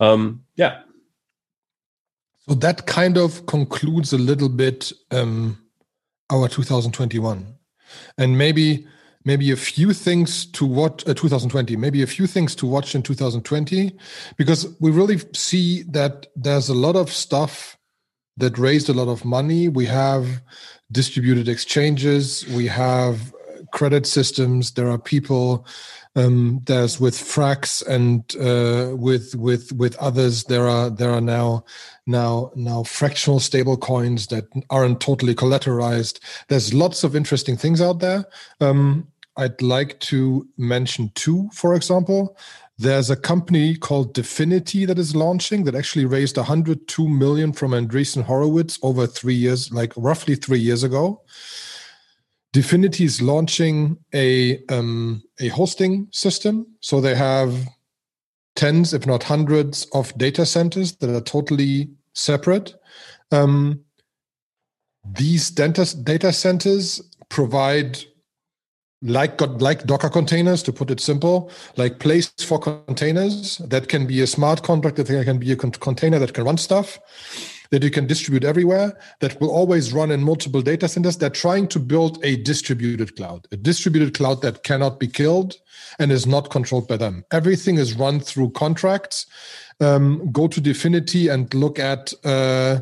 [0.00, 0.82] Um, yeah.
[2.46, 5.58] So that kind of concludes a little bit um,
[6.30, 7.54] our 2021
[8.18, 8.86] and maybe
[9.24, 13.02] maybe a few things to watch uh, 2020 maybe a few things to watch in
[13.02, 13.96] 2020
[14.36, 17.76] because we really see that there's a lot of stuff
[18.36, 19.68] that raised a lot of money.
[19.68, 20.42] We have
[20.92, 22.46] distributed exchanges.
[22.48, 23.34] We have
[23.76, 25.66] credit systems there are people
[26.16, 30.44] um, there's with Frax and uh, with with with others.
[30.44, 31.64] There are there are now
[32.06, 36.20] now now fractional stable coins that aren't totally collateralized.
[36.48, 38.24] There's lots of interesting things out there.
[38.62, 42.38] Um, I'd like to mention two, for example.
[42.78, 48.22] There's a company called Dfinity that is launching that actually raised 102 million from Andreessen
[48.22, 51.22] Horowitz over three years, like roughly three years ago.
[52.56, 57.68] Dfinity is launching a um, a hosting system, so they have
[58.54, 62.74] tens, if not hundreds, of data centers that are totally separate.
[63.30, 63.80] Um,
[65.04, 67.98] these data, data centers provide
[69.02, 74.22] like like Docker containers, to put it simple, like place for containers that can be
[74.22, 76.98] a smart contract, that can be a container that can run stuff
[77.70, 81.16] that you can distribute everywhere, that will always run in multiple data centers.
[81.16, 85.56] They're trying to build a distributed cloud, a distributed cloud that cannot be killed
[85.98, 87.24] and is not controlled by them.
[87.32, 89.26] Everything is run through contracts.
[89.80, 92.80] Um, go to Dfinity and look at uh,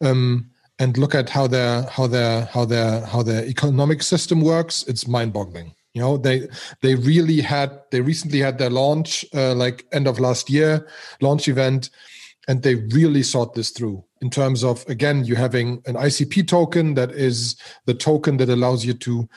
[0.00, 4.84] um, and look at how their how their how their how their economic system works.
[4.86, 5.74] It's mind-boggling.
[5.94, 6.48] You know, they
[6.82, 10.86] they really had they recently had their launch uh, like end of last year
[11.20, 11.90] launch event
[12.48, 16.94] and they really thought this through in terms of again you having an icp token
[16.94, 19.28] that is the token that allows you to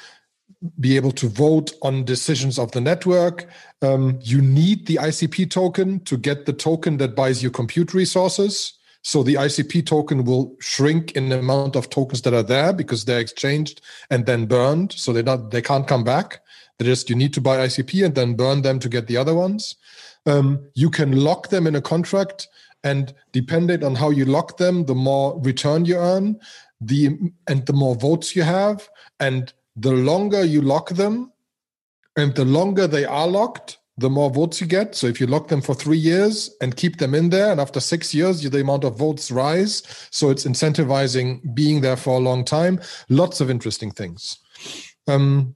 [0.79, 3.47] be able to vote on decisions of the network.
[3.83, 8.73] Um, you need the icp token to get the token that buys you compute resources.
[9.03, 13.05] So the icp token will shrink in the amount of tokens that are there because
[13.05, 14.93] they're exchanged and then burned.
[14.93, 16.41] So they're not they can't come back.
[16.79, 19.35] They just you need to buy icp and then burn them to get the other
[19.35, 19.75] ones.
[20.25, 22.47] Um, you can lock them in a contract
[22.83, 26.39] and depending on how you lock them the more return you earn
[26.81, 28.87] the and the more votes you have
[29.19, 31.31] and the longer you lock them
[32.15, 34.93] and the longer they are locked the more votes you get.
[34.93, 37.79] So if you lock them for three years and keep them in there and after
[37.79, 39.81] six years the amount of votes rise.
[40.11, 42.79] So it's incentivizing being there for a long time.
[43.09, 44.37] Lots of interesting things.
[45.07, 45.55] Um,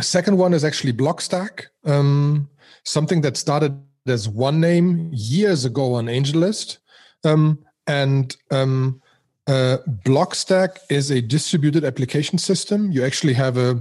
[0.00, 1.66] second one is actually blockstack.
[1.84, 2.48] Um,
[2.84, 6.78] something that started there's one name years ago on AngelList,
[7.22, 9.00] um, and um,
[9.46, 12.90] uh, Blockstack is a distributed application system.
[12.90, 13.80] You actually have a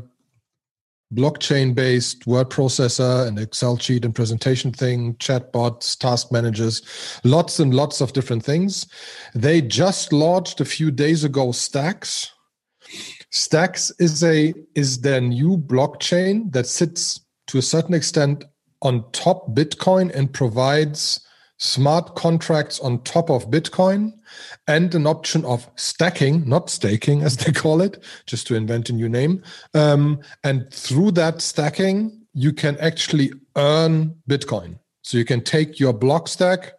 [1.15, 6.83] blockchain-based word processor, and Excel sheet and presentation thing, chatbots, task managers,
[7.23, 8.85] lots and lots of different things.
[9.33, 12.31] They just launched a few days ago Stacks.
[13.31, 18.43] Stacks is a is their new blockchain that sits to a certain extent
[18.81, 21.21] on top Bitcoin and provides
[21.57, 24.13] smart contracts on top of Bitcoin
[24.67, 28.93] and an option of stacking, not staking as they call it, just to invent a
[28.93, 29.43] new name.
[29.73, 34.79] Um, and through that stacking, you can actually earn Bitcoin.
[35.03, 36.73] So you can take your block stack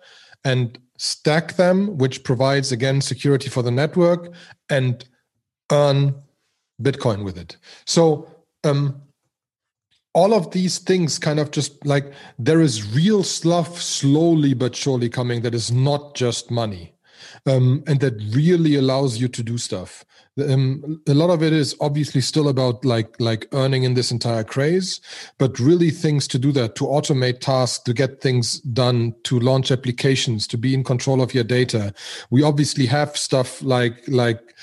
[0.44, 4.32] and stack them, which provides again security for the network
[4.70, 5.04] and
[5.72, 6.14] earn
[6.80, 7.56] Bitcoin with it.
[7.86, 8.28] So
[8.64, 9.02] um,
[10.12, 15.08] all of these things kind of just like there is real stuff slowly but surely
[15.08, 16.94] coming that is not just money
[17.46, 20.04] um, and that really allows you to do stuff.
[20.40, 24.44] Um, a lot of it is obviously still about like like earning in this entire
[24.44, 25.00] craze,
[25.38, 29.70] but really things to do that, to automate tasks, to get things done, to launch
[29.70, 31.92] applications, to be in control of your data.
[32.30, 34.54] We obviously have stuff like like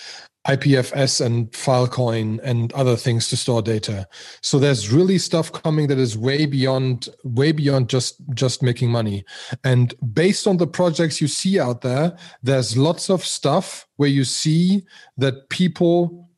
[0.48, 4.08] IPFS and Filecoin and other things to store data.
[4.42, 9.26] So there's really stuff coming that is way beyond way beyond just just making money.
[9.64, 14.24] And based on the projects you see out there, there's lots of stuff where you
[14.24, 14.86] see
[15.18, 16.30] that people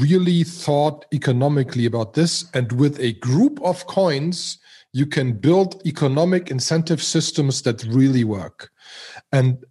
[0.00, 4.58] really thought economically about this and with a group of coins
[4.92, 8.70] you can build economic incentive systems that really work.
[9.32, 9.64] And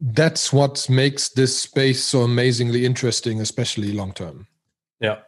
[0.00, 4.46] that's what makes this space so amazingly interesting, especially long term.
[5.00, 5.18] Yeah.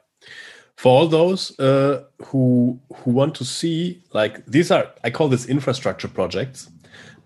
[0.77, 5.47] For all those uh, who who want to see, like these are, I call this
[5.47, 6.71] infrastructure projects,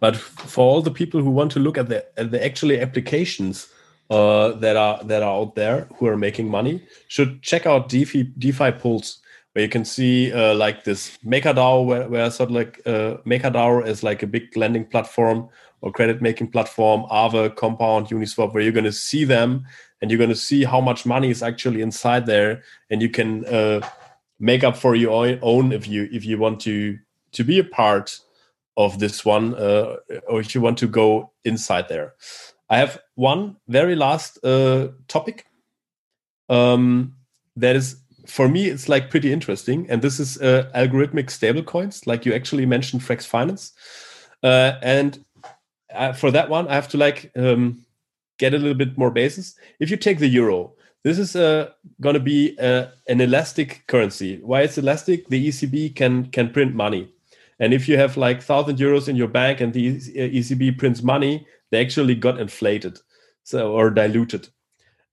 [0.01, 3.69] but for all the people who want to look at the at the actually applications
[4.09, 8.33] uh, that are that are out there who are making money, should check out DeFi
[8.39, 9.19] DeFi Pulse
[9.53, 13.87] where you can see uh, like this MakerDAO, where, where sort of like uh, MakerDAO
[13.87, 15.49] is like a big lending platform
[15.83, 19.67] or credit making platform, Aave, Compound, Uniswap, where you're going to see them
[20.01, 23.45] and you're going to see how much money is actually inside there, and you can
[23.45, 23.87] uh,
[24.41, 26.99] make up for your own if you if you want to
[27.33, 28.19] to be a part
[28.77, 29.97] of this one, uh,
[30.29, 32.15] or if you want to go inside there.
[32.71, 35.47] I have one very last uh, topic
[36.49, 37.15] um,
[37.57, 42.27] that is for me it's like pretty interesting, and this is uh, algorithmic stablecoins, like
[42.27, 43.73] you actually mentioned, Frax Finance.
[44.43, 45.25] Uh, and
[45.95, 47.85] uh, for that one, I have to like um,
[48.39, 49.55] get a little bit more basis.
[49.81, 50.73] If you take the euro,
[51.05, 54.41] this is uh, going to be uh, an elastic currency.
[54.43, 55.29] Why it's elastic?
[55.29, 57.13] The ECB can can print money,
[57.59, 61.47] and if you have like thousand euros in your bank and the ECB prints money,
[61.71, 62.99] they actually got inflated,
[63.43, 64.49] so or diluted.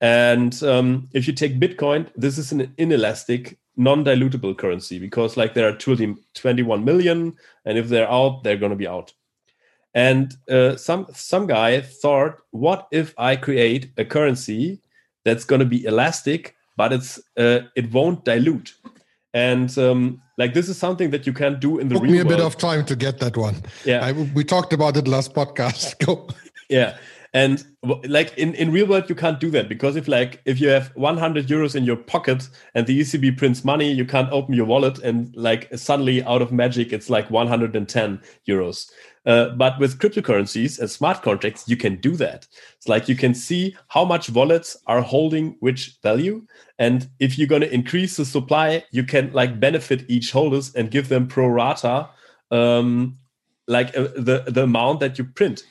[0.01, 5.67] And um, if you take Bitcoin, this is an inelastic, non-dilutable currency because like there
[5.67, 9.13] are 20, 21 million, and if they're out, they're going to be out.
[9.93, 14.81] And uh, some some guy thought, what if I create a currency
[15.25, 18.75] that's going to be elastic, but it's uh, it won't dilute?
[19.33, 22.19] And um, like this is something that you can do in the Took real me
[22.19, 22.37] a world.
[22.37, 23.55] bit of time to get that one.
[23.85, 25.97] Yeah, I, we talked about it last podcast.
[26.05, 26.27] Go.
[26.69, 26.97] Yeah,
[27.33, 27.63] and
[28.07, 30.87] like in, in real world you can't do that because if like if you have
[30.95, 34.97] 100 euros in your pocket and the ecb prints money you can't open your wallet
[34.99, 38.89] and like suddenly out of magic it's like 110 euros.
[39.25, 42.47] Uh, but with cryptocurrencies and smart contracts you can do that.
[42.77, 46.45] It's like you can see how much wallets are holding which value.
[46.79, 50.89] And if you're going to increase the supply you can like benefit each holders and
[50.89, 52.09] give them pro rata
[52.49, 53.17] um,
[53.67, 55.63] like uh, the the amount that you print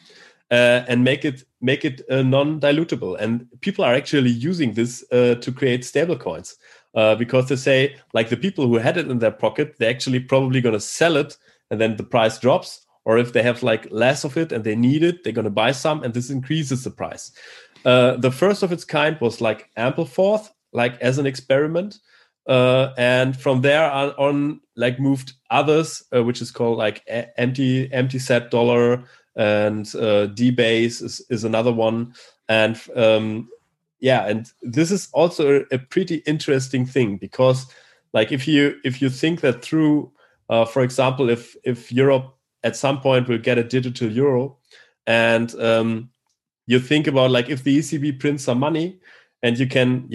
[0.51, 3.19] uh, and make it make it uh, non-dilutable.
[3.19, 6.55] And people are actually using this uh, to create stablecoins
[6.95, 10.21] uh, because they say like the people who had it in their pocket, they're actually
[10.21, 11.37] probably going to sell it,
[11.71, 12.85] and then the price drops.
[13.05, 15.51] Or if they have like less of it and they need it, they're going to
[15.51, 17.33] buy some, and this increases the price.
[17.85, 22.01] Uh, the first of its kind was like Ampleforth, like as an experiment.
[22.47, 27.03] Uh, and from there on, on, like moved others, uh, which is called like
[27.37, 29.05] empty empty set dollar,
[29.37, 32.15] and uh, DBase is, is another one.
[32.49, 33.49] And um,
[34.01, 37.67] yeah, and this is also a, a, pretty interesting thing because,
[38.13, 40.13] like, if you if you think that through,
[40.49, 44.57] uh, for example, if if Europe at some point will get a digital euro,
[45.07, 46.11] and um,
[46.67, 48.99] you think about like if the ECB prints some money,
[49.43, 50.09] and you can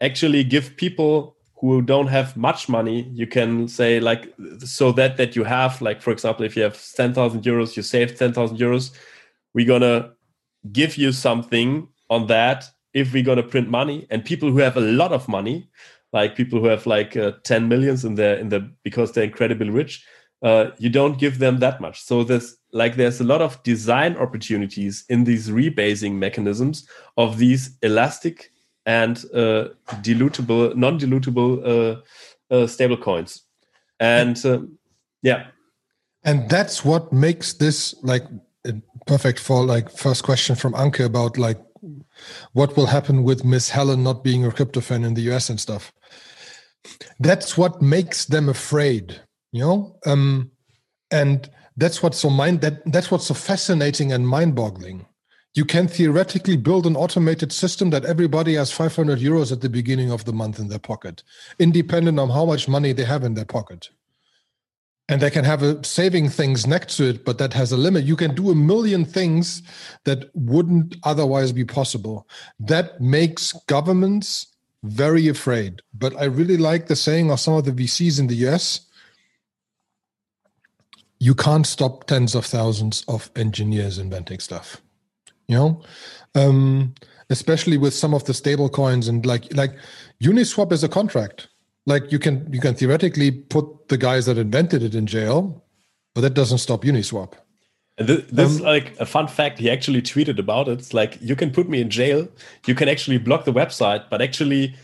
[0.00, 1.35] actually give people
[1.72, 4.32] who don't have much money you can say like
[4.64, 8.16] so that that you have like for example if you have 10,000 euros you save
[8.18, 8.92] 10,000 euros
[9.54, 10.10] we're to
[10.72, 14.06] give you something on that if we're to print money.
[14.10, 15.68] And people who have a lot of money
[16.12, 19.68] like people who have like uh, 10 millions in their in the because they're incredibly
[19.68, 20.06] rich
[20.42, 22.02] uh, you don't give them that much.
[22.02, 27.76] So there's like there's a lot of design opportunities in these rebasing mechanisms of these
[27.82, 28.52] elastic
[28.86, 29.68] and uh,
[30.02, 33.42] dilutable, non-dilutable uh, uh, stable coins.
[33.98, 34.78] And um,
[35.22, 35.48] yeah.
[36.24, 38.24] And that's what makes this like
[39.06, 41.58] perfect for like first question from Anke about like
[42.52, 45.60] what will happen with Miss Yellen not being a crypto fan in the US and
[45.60, 45.92] stuff.
[47.18, 49.20] That's what makes them afraid,
[49.52, 49.98] you know?
[50.06, 50.50] Um,
[51.10, 55.06] and that's what's so mind that that's what's so fascinating and mind-boggling
[55.56, 60.12] you can theoretically build an automated system that everybody has 500 euros at the beginning
[60.12, 61.22] of the month in their pocket,
[61.58, 63.88] independent on how much money they have in their pocket.
[65.08, 68.04] and they can have a saving things next to it but that has a limit.
[68.04, 69.62] You can do a million things
[70.04, 72.28] that wouldn't otherwise be possible.
[72.58, 74.48] That makes governments
[74.82, 75.80] very afraid.
[75.94, 78.80] But i really like the saying of some of the vcs in the us
[81.18, 84.82] you can't stop tens of thousands of engineers inventing stuff
[85.48, 85.82] you know
[86.34, 86.94] um,
[87.30, 89.76] especially with some of the stable coins and like like
[90.20, 91.48] uniswap is a contract
[91.86, 95.64] like you can you can theoretically put the guys that invented it in jail,
[96.14, 97.34] but that doesn't stop Uniswap.
[97.98, 99.58] And this, this um, is like a fun fact.
[99.58, 100.80] He actually tweeted about it.
[100.80, 102.28] It's like you can put me in jail.
[102.66, 104.74] You can actually block the website, but actually,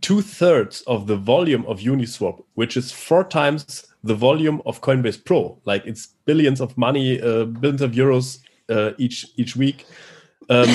[0.00, 5.24] two thirds of the volume of Uniswap, which is four times the volume of Coinbase
[5.24, 9.84] Pro, like it's billions of money, uh, billions of euros uh, each each week.
[10.48, 10.68] Um,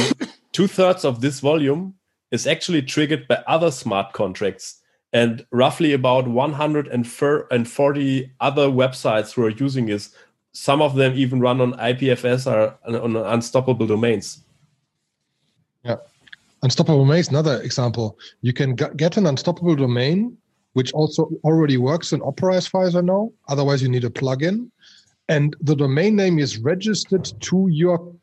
[0.51, 1.95] two thirds of this volume
[2.31, 4.81] is actually triggered by other smart contracts
[5.13, 10.13] and roughly about 140 other websites who are using this.
[10.51, 14.43] Some of them even run on IPFS or on unstoppable domains.
[15.83, 15.97] Yeah.
[16.63, 18.17] Unstoppable domain is another example.
[18.41, 20.37] You can get an unstoppable domain,
[20.73, 23.33] which also already works in Opera as far as I know.
[23.47, 24.69] Otherwise, you need a plugin.
[25.29, 28.13] And the domain name is registered to your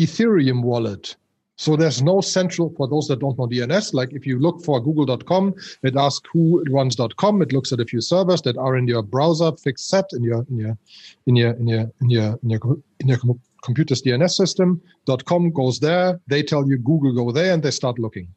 [0.00, 1.16] Ethereum wallet.
[1.56, 4.80] So there's no central, for those that don't know DNS, like if you look for
[4.80, 7.42] google.com, it asks who runs.com.
[7.42, 10.46] It looks at a few servers that are in your browser fixed set in your,
[10.48, 10.78] in your,
[11.26, 13.18] in your, in your, in your, in your, in your
[13.62, 14.80] computer's DNS system.
[15.26, 16.18] .com goes there.
[16.28, 18.28] They tell you Google go there and they start looking.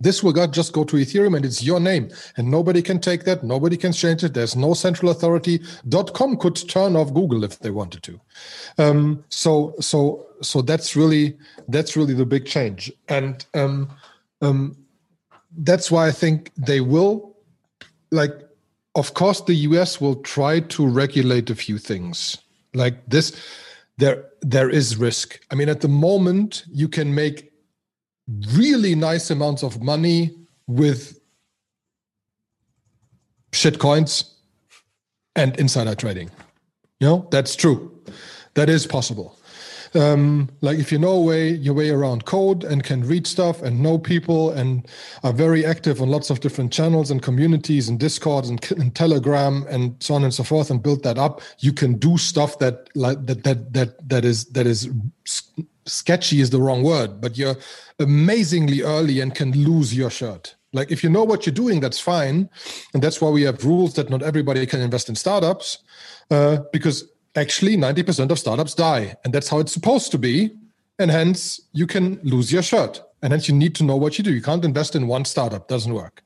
[0.00, 2.08] This will just go to Ethereum and it's your name.
[2.36, 3.42] And nobody can take that.
[3.42, 4.32] Nobody can change it.
[4.32, 5.60] There's no central authority.
[6.14, 8.20] .com could turn off Google if they wanted to.
[8.78, 11.36] Um, so so so that's really
[11.68, 12.92] that's really the big change.
[13.08, 13.90] And um,
[14.40, 14.76] um,
[15.58, 17.36] that's why I think they will
[18.12, 18.32] like
[18.94, 22.38] of course the US will try to regulate a few things.
[22.72, 23.32] Like this
[23.96, 25.40] there there is risk.
[25.50, 27.50] I mean at the moment you can make
[28.54, 31.18] really nice amounts of money with
[33.52, 34.36] shit coins
[35.34, 36.30] and insider trading.
[37.00, 37.92] You know, that's true.
[38.54, 39.37] That is possible.
[39.94, 43.80] Um, like if you know way your way around code and can read stuff and
[43.80, 44.86] know people and
[45.24, 49.64] are very active on lots of different channels and communities and Discord and, and Telegram
[49.68, 52.88] and so on and so forth and build that up, you can do stuff that
[52.94, 54.88] like that that that that is that is
[55.86, 57.56] sketchy is the wrong word, but you're
[57.98, 60.54] amazingly early and can lose your shirt.
[60.72, 62.48] Like if you know what you're doing, that's fine,
[62.92, 65.78] and that's why we have rules that not everybody can invest in startups,
[66.30, 70.50] uh, because actually 90% of startups die, and that's how it's supposed to be,
[70.98, 74.24] and hence you can lose your shirt, and hence you need to know what you
[74.24, 74.32] do.
[74.32, 76.22] You can't invest in one startup; doesn't work.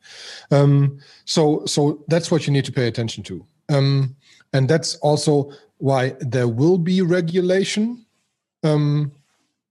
[0.50, 4.16] Um, so, so that's what you need to pay attention to, um,
[4.52, 8.04] and that's also why there will be regulation.
[8.62, 9.12] Um,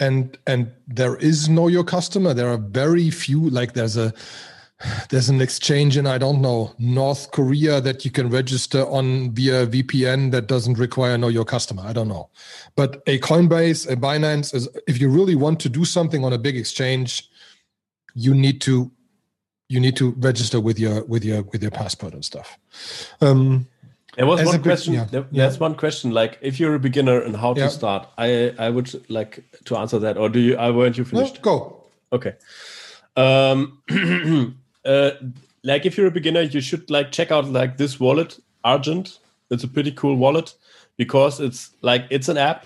[0.02, 4.12] and and there is know your customer there are very few like there's a
[5.10, 9.66] there's an exchange in i don't know north korea that you can register on via
[9.68, 12.30] vpn that doesn't require know your customer i don't know
[12.76, 16.38] but a coinbase a binance is if you really want to do something on a
[16.38, 17.30] big exchange
[18.14, 18.92] you need to
[19.70, 22.58] you need to register with your with your with your passport and stuff
[23.22, 23.68] um,
[24.18, 24.94] there was As one question.
[24.94, 25.06] Yeah.
[25.06, 25.44] There, yeah.
[25.44, 26.12] There's one question.
[26.12, 27.66] Like, if you're a beginner and how yeah.
[27.66, 30.18] to start, I I would like to answer that.
[30.18, 30.58] Or do you?
[30.58, 31.36] I weren't you finished?
[31.36, 31.84] No, go.
[32.12, 32.36] Okay.
[33.16, 33.82] Um,
[34.86, 35.12] uh,
[35.64, 39.20] like if you're a beginner, you should like check out like this wallet, Argent.
[39.50, 40.54] It's a pretty cool wallet
[40.98, 42.66] because it's like it's an app.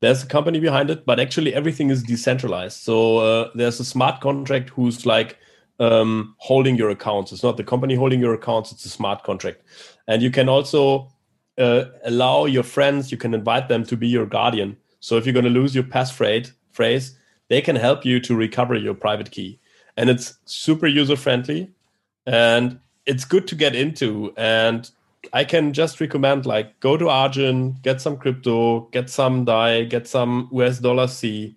[0.00, 2.78] There's a company behind it, but actually everything is decentralized.
[2.78, 5.38] So uh, there's a smart contract who's like
[5.78, 7.30] um, holding your accounts.
[7.30, 8.72] It's not the company holding your accounts.
[8.72, 9.62] It's a smart contract
[10.08, 11.10] and you can also
[11.58, 15.32] uh, allow your friends you can invite them to be your guardian so if you're
[15.32, 17.16] going to lose your passphrase phrase
[17.48, 19.58] they can help you to recover your private key
[19.96, 21.70] and it's super user friendly
[22.26, 24.90] and it's good to get into and
[25.32, 30.06] i can just recommend like go to argent get some crypto get some dai get
[30.06, 31.56] some us dollar c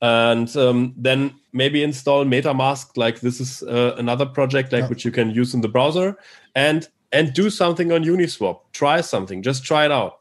[0.00, 4.88] and um, then maybe install metamask like this is uh, another project like yeah.
[4.88, 6.16] which you can use in the browser
[6.54, 8.60] and and do something on Uniswap.
[8.72, 9.42] Try something.
[9.42, 10.20] Just try it out.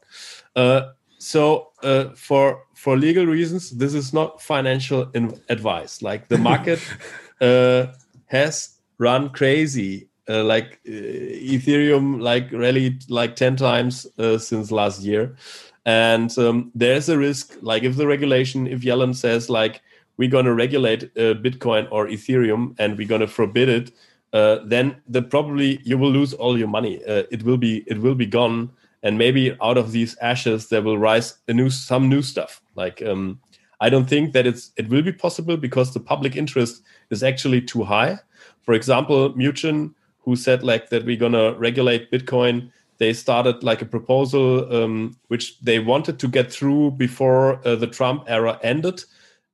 [0.55, 6.01] Uh, so uh, for for legal reasons, this is not financial in- advice.
[6.01, 6.79] Like the market
[7.39, 10.09] has run crazy.
[10.29, 15.33] Uh, like uh, Ethereum, like rallied like ten times uh, since last year,
[15.85, 17.57] and um, there's a risk.
[17.61, 19.81] Like if the regulation, if Yellen says like
[20.17, 23.91] we're going to regulate Bitcoin or Ethereum and we're going to forbid it,
[24.33, 27.03] uh, then the probably you will lose all your money.
[27.05, 28.69] Uh, it will be it will be gone,
[29.03, 32.61] and maybe out of these ashes there will rise a new some new stuff.
[32.75, 33.39] Like um,
[33.79, 37.61] I don't think that it's it will be possible because the public interest is actually
[37.61, 38.19] too high.
[38.61, 43.85] For example, Mnuchin, who said like that we're gonna regulate Bitcoin, they started like a
[43.85, 49.03] proposal um, which they wanted to get through before uh, the Trump era ended,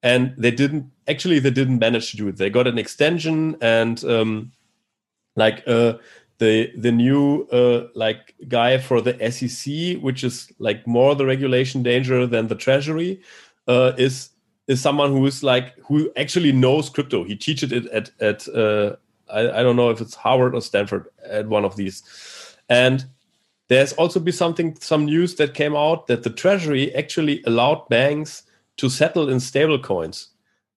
[0.02, 0.90] and they didn't.
[1.08, 2.38] Actually, they didn't manage to do it.
[2.38, 4.52] They got an extension and um,
[5.36, 5.94] like uh,
[6.40, 11.84] the the new uh, like guy for the SEC, which is like more the regulation
[11.84, 13.22] danger than the Treasury,
[13.68, 14.30] uh, is
[14.68, 17.24] is someone who is like who actually knows crypto.
[17.24, 18.96] He teaches it at at uh,
[19.30, 22.04] I, I don't know if it's Harvard or Stanford at one of these,
[22.70, 23.06] and
[23.70, 28.44] there's also be something some news that came out that the Treasury actually allowed banks
[28.78, 30.30] to settle in stable coins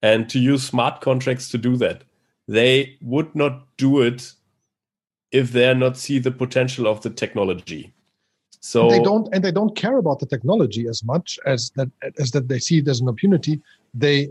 [0.03, 2.03] and to use smart contracts to do that.
[2.49, 4.33] They would not do it
[5.33, 7.93] if they are not see the potential of the technology.
[8.67, 11.89] So and they don't and they don't care about the technology as much as that
[12.19, 13.61] as that they see it as an opportunity.
[13.95, 14.31] They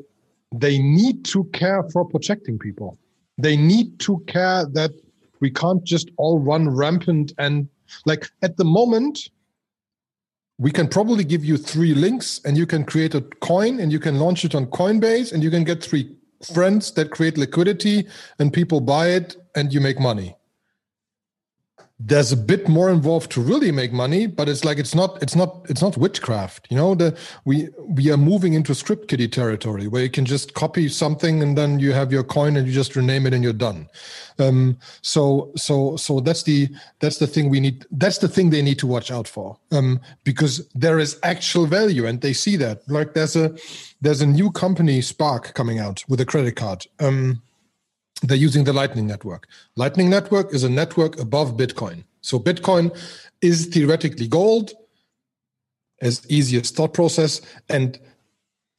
[0.52, 2.98] they need to care for protecting people.
[3.38, 4.92] They need to care that
[5.40, 7.70] we can't just all run rampant and
[8.06, 9.30] like at the moment
[10.58, 13.22] we can probably give you three links and you can create a
[13.52, 16.14] coin and you can launch it on Coinbase and you can get three
[16.54, 18.08] friends that create liquidity
[18.40, 20.36] and people buy it and you make money
[21.98, 25.36] there's a bit more involved to really make money but it's like it's not it's
[25.36, 26.96] not it's not witchcraft you know?
[26.96, 31.42] The we we are moving into script kiddie territory where you can just copy something
[31.42, 33.88] and then you have your coin and you just rename it and you're done.
[34.40, 36.70] Um, so so so that's the
[37.00, 40.00] that's the thing we need that's the thing they need to watch out for um,
[40.24, 42.88] because there is actual value and they see that.
[42.90, 43.56] Like there's a
[44.02, 46.86] there's a new company spark coming out with a credit card.
[47.00, 47.42] Um,
[48.22, 49.48] they're using the Lightning Network.
[49.76, 52.04] Lightning Network is a network above Bitcoin.
[52.22, 52.96] So Bitcoin
[53.42, 54.74] is theoretically gold,
[56.02, 58.00] as easiest thought process, and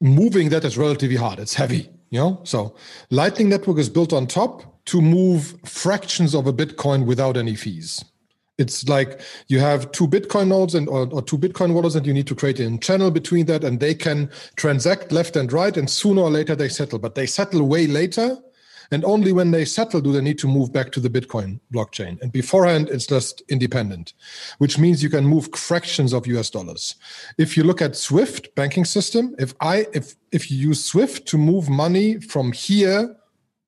[0.01, 1.39] moving that is relatively hard.
[1.39, 2.41] It's heavy, you know.
[2.45, 2.75] So
[3.11, 8.05] Lightning Network is built on top to move fractions of a Bitcoin without any fees.
[8.59, 12.15] It's like you have two Bitcoin nodes and or, or, two Bitcoin wallets, and you
[12.15, 15.91] need to create a channel between that, and they can transact left and right, and
[15.91, 16.99] sooner or later they settle.
[16.99, 18.39] But they settle way later
[18.91, 22.21] and only when they settle do they need to move back to the Bitcoin blockchain.
[22.21, 24.15] And beforehand, it's just independent,
[24.59, 26.97] which means you can move fractions of US dollars.
[27.39, 31.39] If you look at Swift banking system, if I if if you use Swift to
[31.39, 33.17] move money from here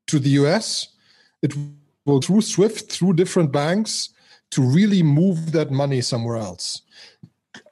[0.06, 0.88] to the US,
[1.42, 1.54] it
[2.04, 4.10] will through Swift through different banks
[4.50, 6.82] to really move that money somewhere else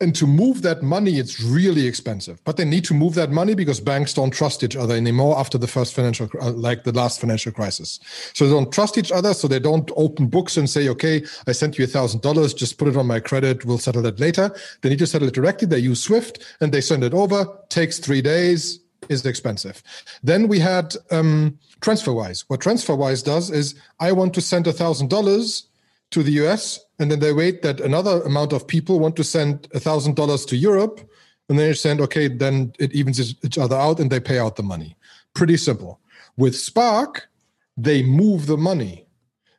[0.01, 2.43] and to move that money it's really expensive.
[2.45, 5.59] But they need to move that money because banks don't trust each other anymore after
[5.59, 8.01] the first financial uh, like the last financial crisis.
[8.35, 11.53] So they don't trust each other so they don't open books and say okay i
[11.53, 14.55] sent you a thousand dollars just put it on my credit we'll settle that later.
[14.81, 17.99] They need to settle it directly they use swift and they send it over takes
[17.99, 19.83] three days is expensive.
[20.23, 22.45] Then we had um, transferwise.
[22.49, 25.67] What transferwise does is i want to send a thousand dollars
[26.11, 29.69] to the US, and then they wait that another amount of people want to send
[29.75, 31.01] a thousand dollars to Europe,
[31.49, 34.63] and they send okay, then it evens each other out, and they pay out the
[34.63, 34.97] money.
[35.35, 36.01] Pretty simple.
[36.37, 37.29] With Spark,
[37.77, 39.07] they move the money.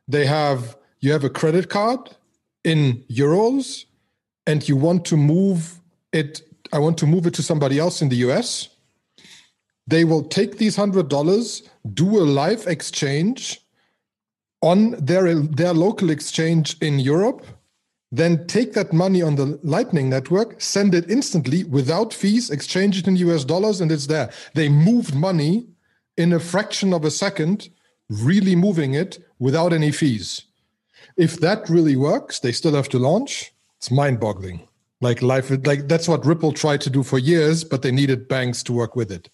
[0.06, 2.00] They have you have a credit card
[2.64, 3.84] in euros,
[4.46, 5.80] and you want to move
[6.12, 6.42] it.
[6.72, 8.68] I want to move it to somebody else in the US.
[9.86, 11.62] They will take these hundred dollars,
[11.94, 13.62] do a live exchange
[14.62, 17.44] on their their local exchange in Europe,
[18.10, 23.06] then take that money on the Lightning network, send it instantly without fees, exchange it
[23.06, 24.30] in US dollars, and it's there.
[24.54, 25.66] They moved money
[26.16, 27.68] in a fraction of a second,
[28.08, 30.42] really moving it without any fees.
[31.16, 33.52] If that really works, they still have to launch.
[33.76, 34.66] It's mind-boggling.
[35.00, 38.64] Like life, like that's what Ripple tried to do for years, but they needed banks
[38.64, 39.30] to work with it.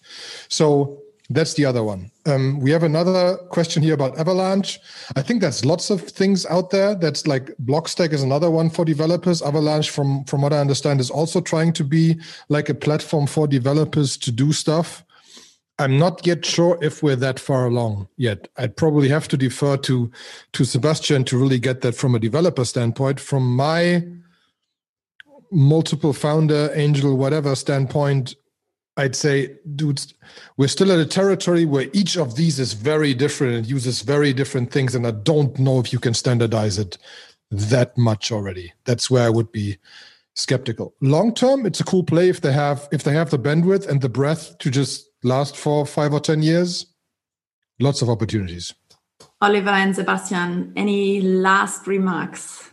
[0.47, 2.11] So that's the other one.
[2.25, 4.79] Um, we have another question here about Avalanche.
[5.15, 6.93] I think there's lots of things out there.
[6.95, 9.41] That's like Blockstack is another one for developers.
[9.41, 12.19] Avalanche, from from what I understand, is also trying to be
[12.49, 15.03] like a platform for developers to do stuff.
[15.77, 18.47] I'm not yet sure if we're that far along yet.
[18.57, 20.11] I'd probably have to defer to
[20.53, 23.19] to Sebastian to really get that from a developer standpoint.
[23.19, 24.03] From my
[25.51, 28.35] multiple founder, angel, whatever standpoint,
[28.97, 30.13] I'd say, dudes,
[30.57, 34.31] we're still at a territory where each of these is very different and uses very
[34.31, 34.95] different things.
[34.95, 36.97] And I don't know if you can standardize it
[37.51, 38.73] that much already.
[38.85, 39.77] That's where I would be
[40.35, 40.93] skeptical.
[41.01, 44.01] Long term, it's a cool play if they have if they have the bandwidth and
[44.01, 46.85] the breadth to just last for five or ten years.
[47.79, 48.73] Lots of opportunities.
[49.41, 52.71] Oliver and Sebastian, any last remarks?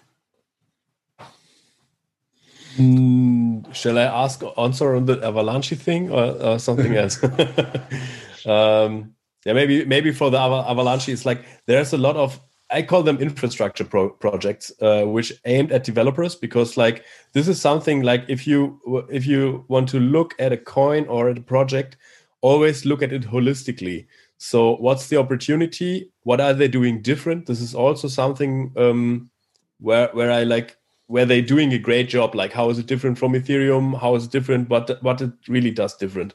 [2.76, 7.22] Mm, shall I ask answer on the Avalanche thing or, or something else?
[8.46, 9.14] um,
[9.44, 13.18] yeah, maybe maybe for the Avalanche, it's like there's a lot of I call them
[13.18, 17.04] infrastructure pro- projects, uh, which aimed at developers because like
[17.34, 21.28] this is something like if you if you want to look at a coin or
[21.28, 21.96] at a project,
[22.40, 24.06] always look at it holistically.
[24.38, 26.10] So what's the opportunity?
[26.22, 27.46] What are they doing different?
[27.46, 29.30] This is also something um,
[29.78, 30.76] where where I like
[31.12, 32.34] where they're doing a great job.
[32.34, 34.00] Like how is it different from Ethereum?
[34.00, 34.70] How is it different?
[34.70, 36.34] What what it really does different?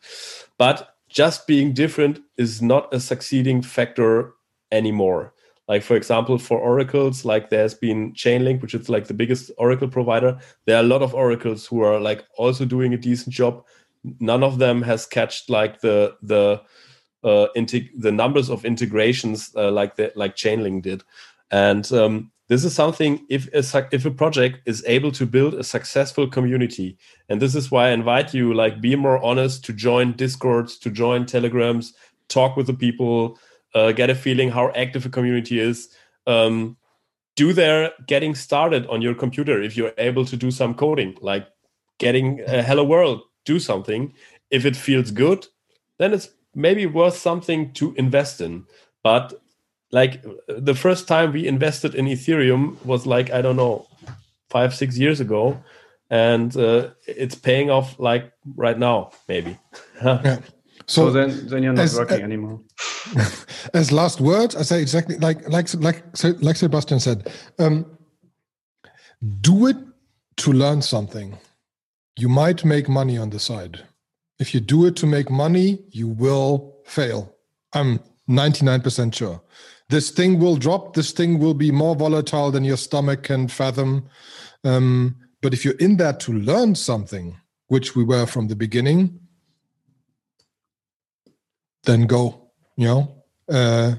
[0.57, 4.33] But just being different is not a succeeding factor
[4.71, 5.33] anymore
[5.69, 9.87] like for example for oracles like there's been chainlink which is like the biggest oracle
[9.87, 13.63] provider there are a lot of oracles who are like also doing a decent job
[14.19, 16.61] none of them has catched like the the
[17.23, 21.03] uh the numbers of integrations uh, like the like chainlink did
[21.51, 25.63] and um, this is something if a if a project is able to build a
[25.63, 26.97] successful community
[27.29, 30.89] and this is why i invite you like be more honest to join discords to
[30.89, 31.93] join telegrams
[32.29, 33.37] talk with the people
[33.73, 35.89] uh, get a feeling how active a community is.
[36.25, 36.77] Um,
[37.35, 41.47] do their getting started on your computer if you're able to do some coding like
[41.99, 44.13] getting a hello world do something.
[44.49, 45.45] If it feels good
[45.99, 48.65] then it's maybe worth something to invest in.
[49.03, 49.33] But
[49.91, 53.87] like the first time we invested in ethereum was like i don't know
[54.49, 55.61] five six years ago.
[56.09, 59.57] And uh, it's paying off like right now maybe.
[60.03, 60.39] Yeah.
[60.85, 62.61] so, so, then then you're not as, working uh, anymore.
[63.73, 66.03] as last words i say exactly like like like
[66.47, 67.29] like sebastian said
[67.59, 67.85] um,
[69.41, 69.77] do it
[70.37, 71.35] to learn something.
[72.15, 73.75] You might make money on the side.
[74.39, 77.35] If you do it to make money you will fail.
[77.73, 79.41] I'm 99% sure
[79.89, 84.07] this thing will drop this thing will be more volatile than your stomach can fathom.
[84.63, 89.19] Um, but if you're in there to learn something which we were from the beginning
[91.83, 93.23] then go you know?
[93.49, 93.95] Uh,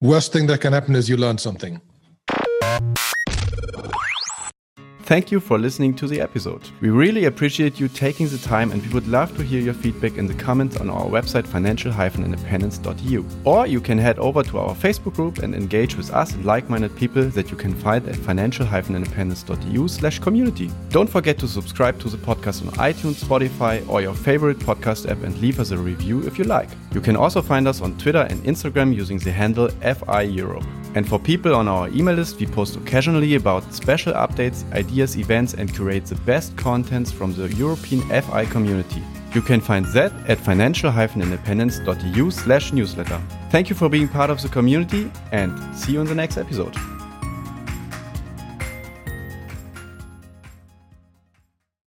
[0.00, 1.80] worst thing that can happen is you learn something
[5.06, 6.68] Thank you for listening to the episode.
[6.80, 10.18] We really appreciate you taking the time and we would love to hear your feedback
[10.18, 13.24] in the comments on our website financial-independence.eu.
[13.44, 16.96] Or you can head over to our Facebook group and engage with us and like-minded
[16.96, 20.72] people that you can find at financial-independence.eu slash community.
[20.88, 25.22] Don't forget to subscribe to the podcast on iTunes, Spotify or your favorite podcast app
[25.22, 26.70] and leave us a review if you like.
[26.90, 30.66] You can also find us on Twitter and Instagram using the handle FI Europe.
[30.96, 35.54] And for people on our email list, we post occasionally about special updates, ideas, events,
[35.54, 39.02] and curate the best contents from the European FI community.
[39.34, 43.20] You can find that at financial-independence.eu slash newsletter.
[43.50, 46.74] Thank you for being part of the community and see you in the next episode.